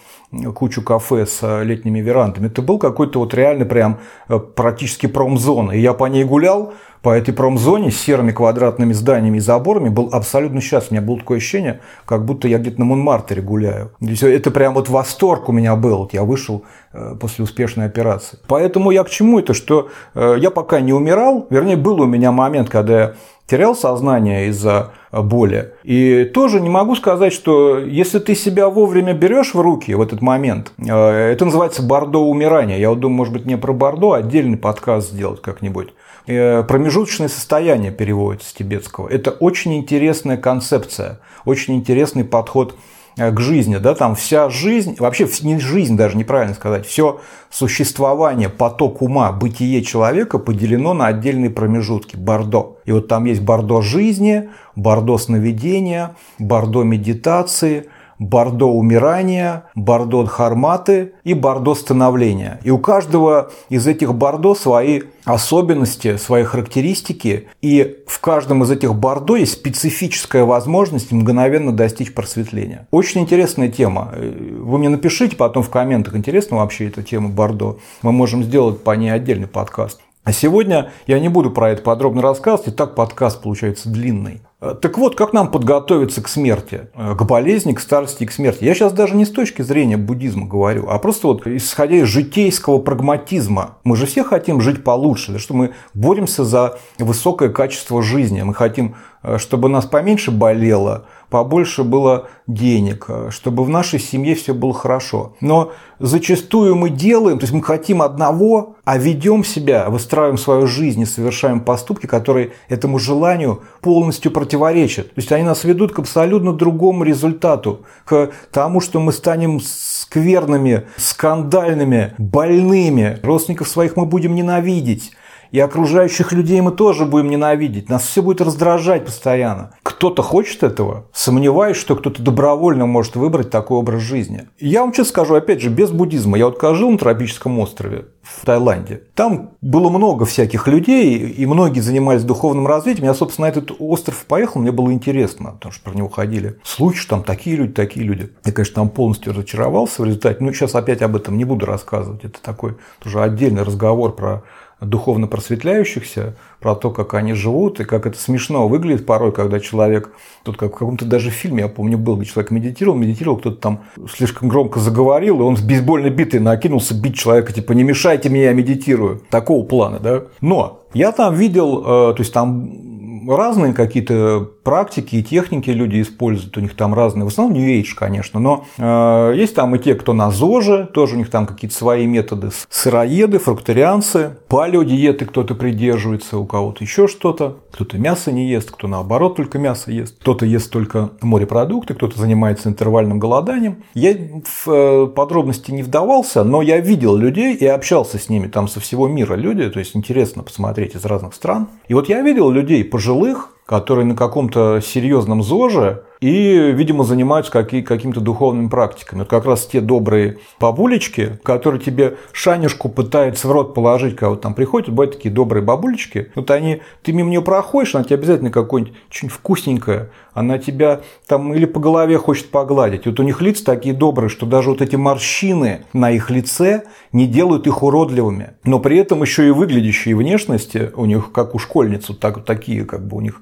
[0.56, 2.48] кучу кафе с летними верандами.
[2.48, 5.72] Это был какой-то вот реально прям э, практически промзона.
[5.72, 10.09] И я по ней гулял, по этой промзоне с серыми квадратными зданиями и заборами был
[10.11, 10.91] абсолютно счастлив.
[10.91, 13.91] У меня было такое ощущение, как будто я где-то на Монмартере гуляю.
[14.01, 15.99] Это прям вот восторг у меня был.
[15.99, 18.37] Вот я вышел э, после успешной операции.
[18.47, 22.31] Поэтому я к чему это, что э, я пока не умирал, вернее, был у меня
[22.31, 23.13] момент, когда я
[23.47, 25.73] терял сознание из-за боли.
[25.83, 30.21] И тоже не могу сказать, что если ты себя вовремя берешь в руки в этот
[30.21, 32.77] момент, э, это называется бордо умирания.
[32.77, 35.93] Я вот думаю, может быть, не про бордо, отдельный подкаст сделать как-нибудь.
[36.27, 39.07] Э, промежуточное состояние переводится с тибетского.
[39.07, 42.75] Это очень интересная концепция, очень интересный подход
[43.17, 48.47] Э, к жизни, да, там вся жизнь, вообще не жизнь даже неправильно сказать, все существование,
[48.47, 52.77] поток ума, бытие человека поделено на отдельные промежутки, бордо.
[52.86, 57.88] И вот там есть бордо жизни, бордо сновидения, бордо медитации–
[58.21, 62.60] бордо умирания, бордо дхарматы и бордо становления.
[62.63, 68.93] И у каждого из этих бордо свои особенности, свои характеристики, и в каждом из этих
[68.93, 72.88] бордо есть специфическая возможность мгновенно достичь просветления.
[72.91, 74.13] Очень интересная тема.
[74.13, 77.79] Вы мне напишите потом в комментах, интересна вообще эта тема бордо.
[78.03, 79.99] Мы можем сделать по ней отдельный подкаст.
[80.23, 84.41] А сегодня я не буду про это подробно рассказывать, и так подкаст получается длинный.
[84.62, 88.32] Э, так вот, как нам подготовиться к смерти, э, к болезни, к старости и к
[88.32, 88.63] смерти?
[88.63, 92.78] Я сейчас даже не с точки зрения буддизма говорю, а просто вот исходя из житейского
[92.78, 93.78] прагматизма.
[93.84, 98.95] Мы же все хотим жить получше, что мы боремся за высокое качество жизни, мы хотим,
[99.38, 105.34] чтобы нас поменьше болело, побольше было денег, чтобы в нашей семье все было хорошо.
[105.41, 111.01] Но зачастую мы делаем, то есть мы хотим одного, а ведем себя, выстраиваем свою жизнь
[111.01, 115.07] и совершаем поступки, которые этому желанию полностью противоречат.
[115.10, 120.88] То есть они нас ведут к абсолютно другому результату, к тому, что мы станем скверными,
[120.97, 123.19] скандальными, больными.
[123.23, 125.12] Родственников своих мы будем ненавидеть.
[125.51, 127.89] И окружающих людей мы тоже будем ненавидеть.
[127.89, 129.71] Нас все будет раздражать постоянно.
[129.83, 131.05] Кто-то хочет этого.
[131.13, 134.47] Сомневаюсь, что кто-то добровольно может выбрать такой образ жизни.
[134.59, 136.37] Я вам честно скажу, опять же, без буддизма.
[136.37, 141.79] Я вот жил на тропическом острове в Таиланде, там было много всяких людей, и многие
[141.79, 143.05] занимались духовным развитием.
[143.05, 146.99] Я, собственно, на этот остров поехал, мне было интересно, потому что про него ходили слухи,
[146.99, 148.29] что там такие люди, такие люди.
[148.45, 150.43] Я, конечно, там полностью разочаровался в результате.
[150.43, 152.23] Но сейчас опять об этом не буду рассказывать.
[152.23, 154.43] Это такой тоже отдельный разговор про
[154.82, 160.12] духовно просветляющихся, про то, как они живут, и как это смешно выглядит порой, когда человек,
[160.43, 163.82] тут как в каком-то даже фильме, я помню, был, где человек медитировал, медитировал, кто-то там
[164.13, 168.43] слишком громко заговорил, и он с бейсбольной битой накинулся бить человека, типа, не мешайте мне,
[168.43, 169.21] я медитирую.
[169.30, 170.24] Такого плана, да?
[170.39, 172.91] Но я там видел, э, то есть там
[173.28, 177.93] разные какие-то практики и техники люди используют, у них там разные, в основном New Age,
[177.95, 181.76] конечно, но э, есть там и те, кто на ЗОЖе, тоже у них там какие-то
[181.76, 188.89] свои методы, сыроеды, фрукторианцы, палеодиеты кто-то придерживается, кого-то еще что-то, кто-то мясо не ест, кто
[188.89, 193.83] наоборот только мясо ест, кто-то ест только морепродукты, кто-то занимается интервальным голоданием.
[193.93, 198.67] Я в э, подробности не вдавался, но я видел людей и общался с ними, там
[198.67, 201.69] со всего мира люди, то есть интересно посмотреть из разных стран.
[201.87, 208.21] И вот я видел людей пожилых, которые на каком-то серьезном ЗОЖе и, видимо, занимаются какими-то
[208.21, 209.19] духовными практиками.
[209.19, 214.41] Вот как раз те добрые бабулечки, которые тебе шанишку пытаются в рот положить, когда вот
[214.41, 218.51] там приходят, бывают такие добрые бабулечки, вот они, ты мимо нее проходишь, она тебе обязательно
[218.51, 223.05] какое-нибудь что-нибудь вкусненькое она тебя там или по голове хочет погладить.
[223.05, 227.27] Вот у них лица такие добрые, что даже вот эти морщины на их лице не
[227.27, 228.51] делают их уродливыми.
[228.63, 232.86] Но при этом еще и выглядящие внешности у них, как у школьниц, вот так, такие
[232.86, 233.41] как бы у них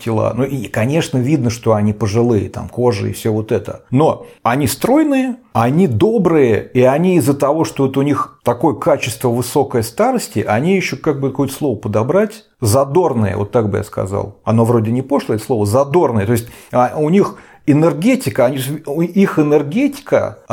[0.00, 0.32] тела.
[0.34, 3.84] Ну и, конечно, видно, что они пожилые, там кожа и все вот это.
[3.90, 9.28] Но они стройные, они добрые, и они из-за того, что вот у них такое качество
[9.28, 14.36] высокой старости, они еще как бы какое-то слово подобрать, задорные, вот так бы я сказал.
[14.44, 16.26] Оно вроде не пошлое слово, задорные.
[16.26, 17.36] То есть а, у них
[17.70, 20.52] энергетика, они, их энергетика э,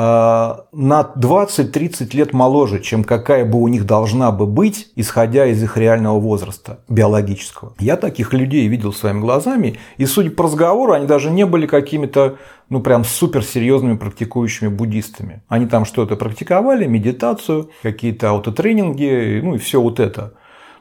[0.73, 5.77] на 20-30 лет моложе, чем какая бы у них должна бы быть, исходя из их
[5.77, 7.73] реального возраста биологического.
[7.79, 12.37] Я таких людей видел своими глазами, и судя по разговору, они даже не были какими-то
[12.69, 15.43] ну, прям суперсерьезными практикующими буддистами.
[15.47, 20.33] Они там что-то практиковали, медитацию, какие-то аутотренинги, ну и все вот это.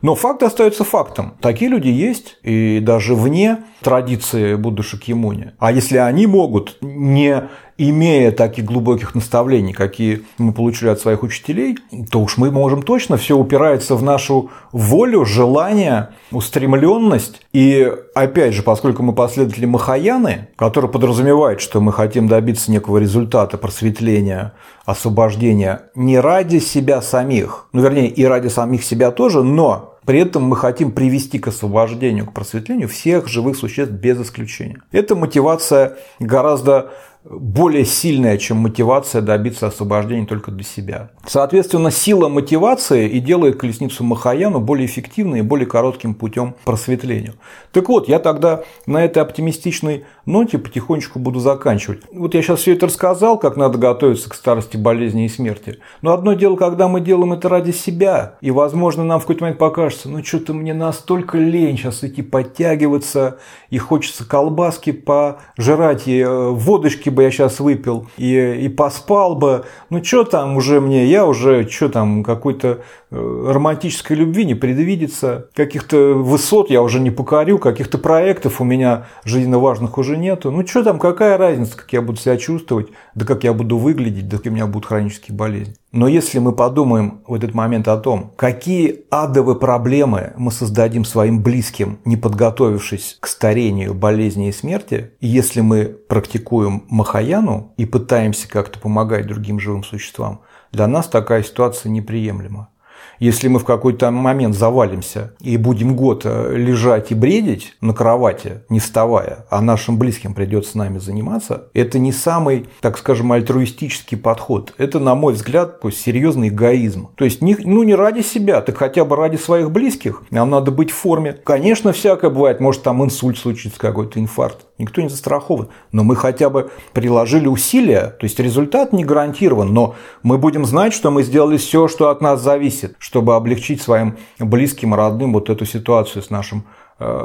[0.02, 1.34] Но факт остается фактом.
[1.40, 5.52] Такие люди есть, и даже вне традиции Будды Шакьямуни.
[5.58, 11.78] А если они могут, не имея таких глубоких наставлений, какие мы получили от своих учителей,
[12.10, 17.40] то уж мы можем точно, все упирается в нашу волю, желание, устремленность.
[17.52, 23.58] И опять же, поскольку мы последователи Махаяны, который подразумевает, что мы хотим добиться некого результата
[23.58, 24.52] просветления,
[24.84, 30.42] освобождения не ради себя самих, ну вернее и ради самих себя тоже, но при этом
[30.42, 34.82] мы хотим привести к освобождению, к просветлению всех живых существ без исключения.
[34.92, 36.90] Эта мотивация гораздо
[37.24, 41.10] более сильная, чем мотивация добиться освобождения только для себя.
[41.26, 47.34] Соответственно, сила мотивации и делает колесницу Махаяну более эффективной и более коротким путем просветлению.
[47.72, 52.02] Так вот, я тогда на этой оптимистичной ноте потихонечку буду заканчивать.
[52.12, 55.78] Вот я сейчас все это рассказал, как надо готовиться к старости, болезни и смерти.
[56.02, 59.58] Но одно дело, когда мы делаем это ради себя, и, возможно, нам в какой-то момент
[59.58, 63.38] покажется, ну что-то мне настолько лень сейчас идти подтягиваться,
[63.70, 69.64] и хочется колбаски пожрать, и э, водочки бы я сейчас выпил и, и поспал бы.
[69.90, 72.80] Ну, что там уже мне, я уже, что там, какой-то
[73.14, 79.58] романтической любви не предвидится, каких-то высот я уже не покорю, каких-то проектов у меня жизненно
[79.58, 80.50] важных уже нету.
[80.50, 84.28] Ну, что там, какая разница, как я буду себя чувствовать, да как я буду выглядеть,
[84.28, 85.74] да как у меня будут хронические болезни.
[85.92, 91.40] Но если мы подумаем в этот момент о том, какие адовые проблемы мы создадим своим
[91.40, 98.48] близким, не подготовившись к старению, болезни и смерти, и если мы практикуем Махаяну и пытаемся
[98.48, 100.40] как-то помогать другим живым существам,
[100.72, 102.70] для нас такая ситуация неприемлема.
[103.18, 108.62] Если мы в какой-то момент завалимся и будем год э, лежать и бредить на кровати,
[108.68, 114.18] не вставая, а нашим близким придется с нами заниматься, это не самый, так скажем, альтруистический
[114.18, 114.74] подход.
[114.78, 117.08] Это, на мой взгляд, серьезный эгоизм.
[117.16, 120.22] То есть, не, ну не ради себя, так хотя бы ради своих близких.
[120.30, 121.32] Нам надо быть в форме.
[121.32, 122.60] Конечно, всякое бывает.
[122.60, 124.66] Может, там инсульт случится, какой-то инфаркт.
[124.78, 125.68] Никто не застрахован.
[125.92, 128.14] Но мы хотя бы приложили усилия.
[128.18, 129.72] То есть, результат не гарантирован.
[129.72, 134.16] Но мы будем знать, что мы сделали все, что от нас зависит чтобы облегчить своим
[134.38, 136.64] близким, родным вот эту ситуацию с нашим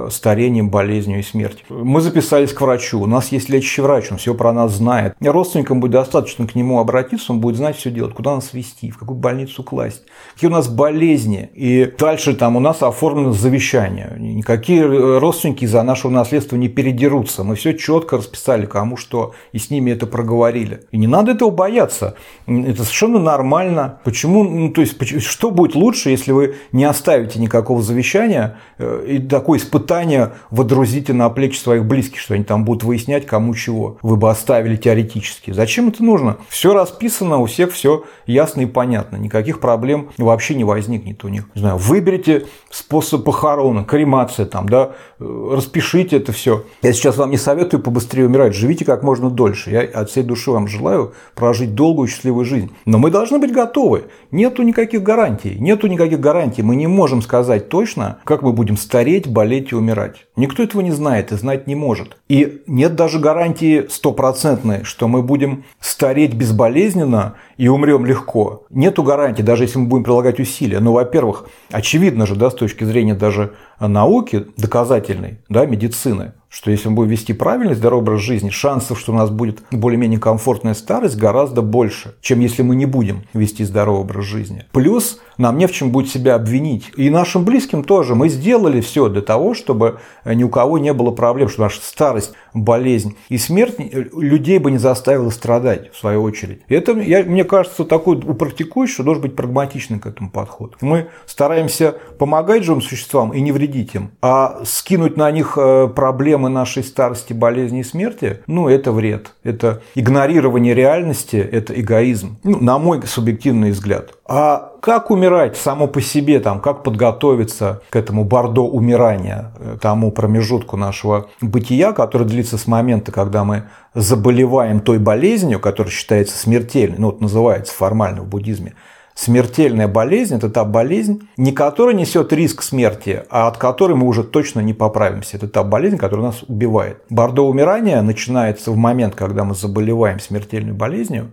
[0.09, 1.65] старением, болезнью и смертью.
[1.69, 5.15] Мы записались к врачу, у нас есть лечащий врач, он все про нас знает.
[5.21, 8.97] Родственникам будет достаточно к нему обратиться, он будет знать все делать, куда нас вести, в
[8.97, 10.03] какую больницу класть,
[10.33, 11.49] какие у нас болезни.
[11.53, 14.15] И дальше там у нас оформлено завещание.
[14.17, 17.43] Никакие родственники из-за нашего наследства не передерутся.
[17.43, 20.81] Мы все четко расписали, кому что, и с ними это проговорили.
[20.91, 22.15] И не надо этого бояться.
[22.47, 23.99] Это совершенно нормально.
[24.03, 24.43] Почему?
[24.43, 29.58] Ну, то есть, что будет лучше, если вы не оставите никакого завещания э, и такой
[29.59, 33.97] испытания водрузите на плечи своих близких, что они там будут выяснять, кому чего.
[34.01, 35.51] Вы бы оставили теоретически.
[35.51, 36.37] Зачем это нужно?
[36.49, 39.17] Все расписано, у всех все ясно и понятно.
[39.17, 41.45] Никаких проблем вообще не возникнет у них.
[41.55, 46.63] Не знаю, выберите способ похорона, кремация там, да, распишите это все.
[46.81, 49.71] Я сейчас вам не советую побыстрее умирать, живите как можно дольше.
[49.71, 52.71] Я от всей души вам желаю прожить долгую счастливую жизнь.
[52.85, 54.05] Но мы должны быть готовы.
[54.31, 55.57] Нету никаких гарантий.
[55.59, 56.61] Нету никаких гарантий.
[56.61, 60.27] Мы не можем сказать точно, как мы будем стареть, болеть болеть и умирать.
[60.35, 62.17] Никто этого не знает и знать не может.
[62.29, 68.65] И нет даже гарантии стопроцентной, что мы будем стареть безболезненно и умрем легко.
[68.69, 70.79] Нету гарантии, даже если мы будем прилагать усилия.
[70.79, 76.89] Но, во-первых, очевидно же, да, с точки зрения даже науки доказательной, да, медицины, что если
[76.89, 81.15] мы будем вести правильный здоровый образ жизни, шансов, что у нас будет более-менее комфортная старость,
[81.15, 84.65] гораздо больше, чем если мы не будем вести здоровый образ жизни.
[84.71, 86.91] Плюс нам не в чем будет себя обвинить.
[86.97, 88.13] И нашим близким тоже.
[88.15, 92.33] Мы сделали все для того, чтобы ни у кого не было проблем, что наша старость,
[92.53, 96.61] болезнь и смерть людей бы не заставила страдать, в свою очередь.
[96.67, 100.75] Это, я, мне кажется, такой у практикующего должен быть прагматичный к этому подход.
[100.81, 106.38] Мы стараемся помогать живым существам и не вредить им, а скинуть на них э, проблемы
[106.39, 109.33] проблемы нашей старости, болезни и смерти, ну, это вред.
[109.43, 112.37] Это игнорирование реальности, это эгоизм.
[112.43, 114.13] Ну, на мой субъективный взгляд.
[114.25, 120.11] А как умирать само по себе, там, как подготовиться к этому бордо умирания, э, тому
[120.11, 123.63] промежутку нашего бытия, который длится с момента, когда мы
[123.93, 128.73] заболеваем той болезнью, которая считается смертельной, ну вот называется формально в буддизме,
[129.19, 134.23] смертельная болезнь– это та болезнь, не которая несет риск смерти, а от которой мы уже
[134.23, 135.37] точно не поправимся.
[135.37, 137.03] Это та болезнь, которая нас убивает.
[137.09, 141.31] Бордо умирания начинается в момент, когда мы заболеваем смертельной болезнью,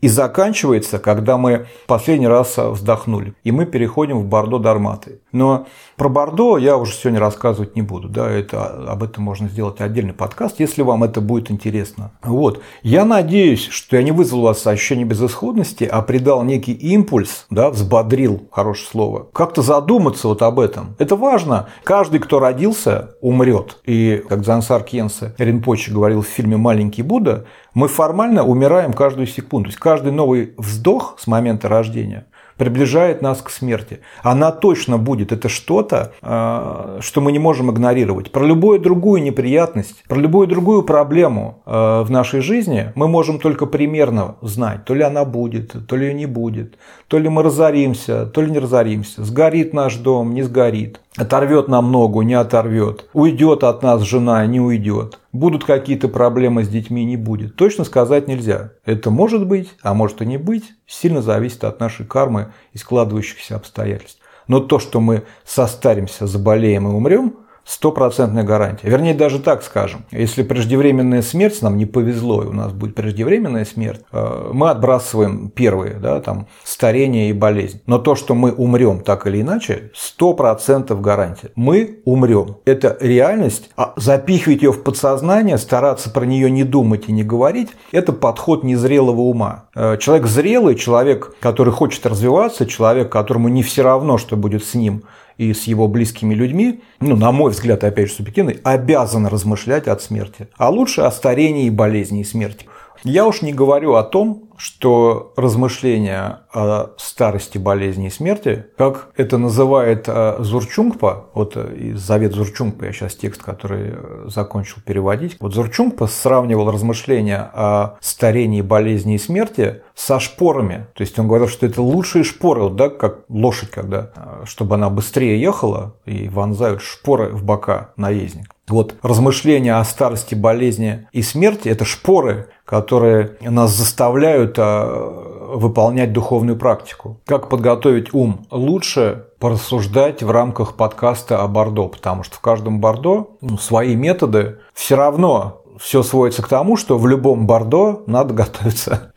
[0.00, 3.34] и заканчивается, когда мы последний раз вздохнули.
[3.44, 5.20] И мы переходим в Бордо Дарматы.
[5.32, 5.66] Но
[5.96, 8.08] про Бордо я уже сегодня рассказывать не буду.
[8.08, 12.12] Да, это, об этом можно сделать отдельный подкаст, если вам это будет интересно.
[12.22, 12.62] Вот.
[12.82, 17.70] Я надеюсь, что я не вызвал у вас ощущение безысходности, а придал некий импульс, да,
[17.70, 20.96] взбодрил, хорошее слово, как-то задуматься вот об этом.
[20.98, 21.68] Это важно.
[21.84, 23.78] Каждый, кто родился, умрет.
[23.84, 29.68] И, как Зансар Кенсе Ринпочи говорил в фильме «Маленький Будда», мы формально умираем каждую секунду.
[29.68, 32.26] То есть каждый новый вздох с момента рождения
[32.58, 34.00] приближает нас к смерти.
[34.22, 35.32] Она точно будет.
[35.32, 38.30] Это что-то, э, что мы не можем игнорировать.
[38.30, 43.66] Про любую другую неприятность, про любую другую проблему э, в нашей жизни мы можем только
[43.66, 44.84] примерно знать.
[44.84, 46.74] То ли она будет, то ли ее не будет.
[47.06, 49.24] То ли мы разоримся, то ли не разоримся.
[49.24, 51.00] Сгорит наш дом, не сгорит.
[51.18, 53.06] Оторвет нам ногу, не оторвет.
[53.12, 55.18] Уйдет от нас жена, не уйдет.
[55.32, 57.56] Будут какие-то проблемы с детьми, не будет.
[57.56, 58.70] Точно сказать нельзя.
[58.84, 60.64] Это может быть, а может и не быть.
[60.86, 64.20] Сильно зависит от нашей кармы и складывающихся обстоятельств.
[64.46, 67.34] Но то, что мы состаримся, заболеем и умрем–
[67.68, 68.88] стопроцентная гарантия.
[68.88, 70.06] Вернее, даже так скажем.
[70.10, 75.50] Если преждевременная смерть, нам не повезло, и у нас будет преждевременная смерть, э, мы отбрасываем
[75.50, 77.82] первые, да, там, старение и болезнь.
[77.84, 81.50] Но то, что мы умрем так или иначе, сто процентов гарантия.
[81.56, 82.56] Мы умрем.
[82.64, 83.68] Это реальность.
[83.76, 88.64] А запихивать ее в подсознание, стараться про нее не думать и не говорить, это подход
[88.64, 89.64] незрелого ума.
[89.74, 94.72] Э, человек зрелый, человек, который хочет развиваться, человек, которому не все равно, что будет с
[94.72, 95.02] ним,
[95.38, 100.02] и с его близкими людьми, ну, на мой взгляд, опять же, субъективный, обязан размышлять от
[100.02, 100.48] смерти.
[100.56, 102.66] А лучше о старении и болезни и смерти.
[103.04, 109.38] Я уж не говорю о том, что размышления о старости, болезни и смерти, как это
[109.38, 115.36] называет э, Зурчунгпа, вот э, из Завет Зурчунгпа, я сейчас текст, который э, закончил переводить,
[115.38, 120.88] вот Зурчунгпа сравнивал размышления о старении, болезни и смерти со шпорами.
[120.94, 124.10] То есть он говорил, что это лучшие шпоры, вот, да, как лошадь, когда,
[124.44, 128.52] чтобы она быстрее ехала, и вонзают шпоры в бока наездник.
[128.68, 136.58] Вот размышления о старости, болезни и смерти– это шпоры, которые нас заставляют а, выполнять духовную
[136.58, 137.18] практику.
[137.24, 138.46] Как подготовить ум?
[138.50, 144.58] Лучше порассуждать в рамках подкаста о Бордо, потому что в каждом Бордо ну, свои методы.
[144.74, 149.12] Все равно все сводится к тому, что в любом Бордо надо готовиться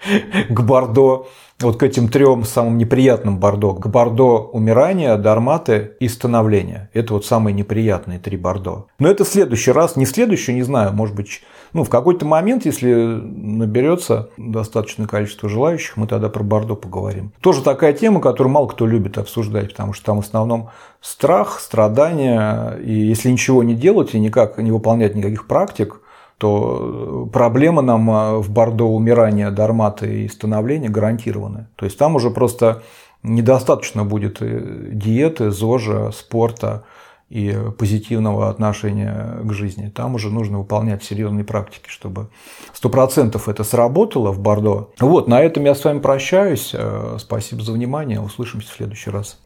[0.50, 1.28] к Бордо
[1.64, 3.74] вот к этим трем самым неприятным бордо.
[3.74, 6.90] К бордо умирания, дарматы и становления.
[6.94, 8.88] Это вот самые неприятные три бордо.
[9.00, 11.42] Но это в следующий раз, не в следующий, не знаю, может быть,
[11.74, 17.32] ну, в какой-то момент, если наберется достаточное количество желающих, мы тогда про бордо поговорим.
[17.42, 22.78] Тоже такая тема, которую мало кто любит обсуждать, потому что там в основном страх, страдания,
[22.84, 26.02] и если ничего не делать и никак не выполнять никаких практик,
[26.42, 31.68] то проблема нам а, в Бордо умирания, дарматы и становления гарантированы.
[31.76, 32.82] То есть там уже просто
[33.22, 36.84] недостаточно будет диеты, зожа, спорта
[37.30, 39.90] и позитивного отношения к жизни.
[39.90, 42.30] Там уже нужно выполнять серьезные практики, чтобы
[42.74, 44.90] сто процентов это сработало в Бордо.
[45.00, 46.72] Вот, на этом я с вами прощаюсь.
[46.74, 48.20] Э, спасибо за внимание.
[48.20, 49.38] Услышимся в следующий раз.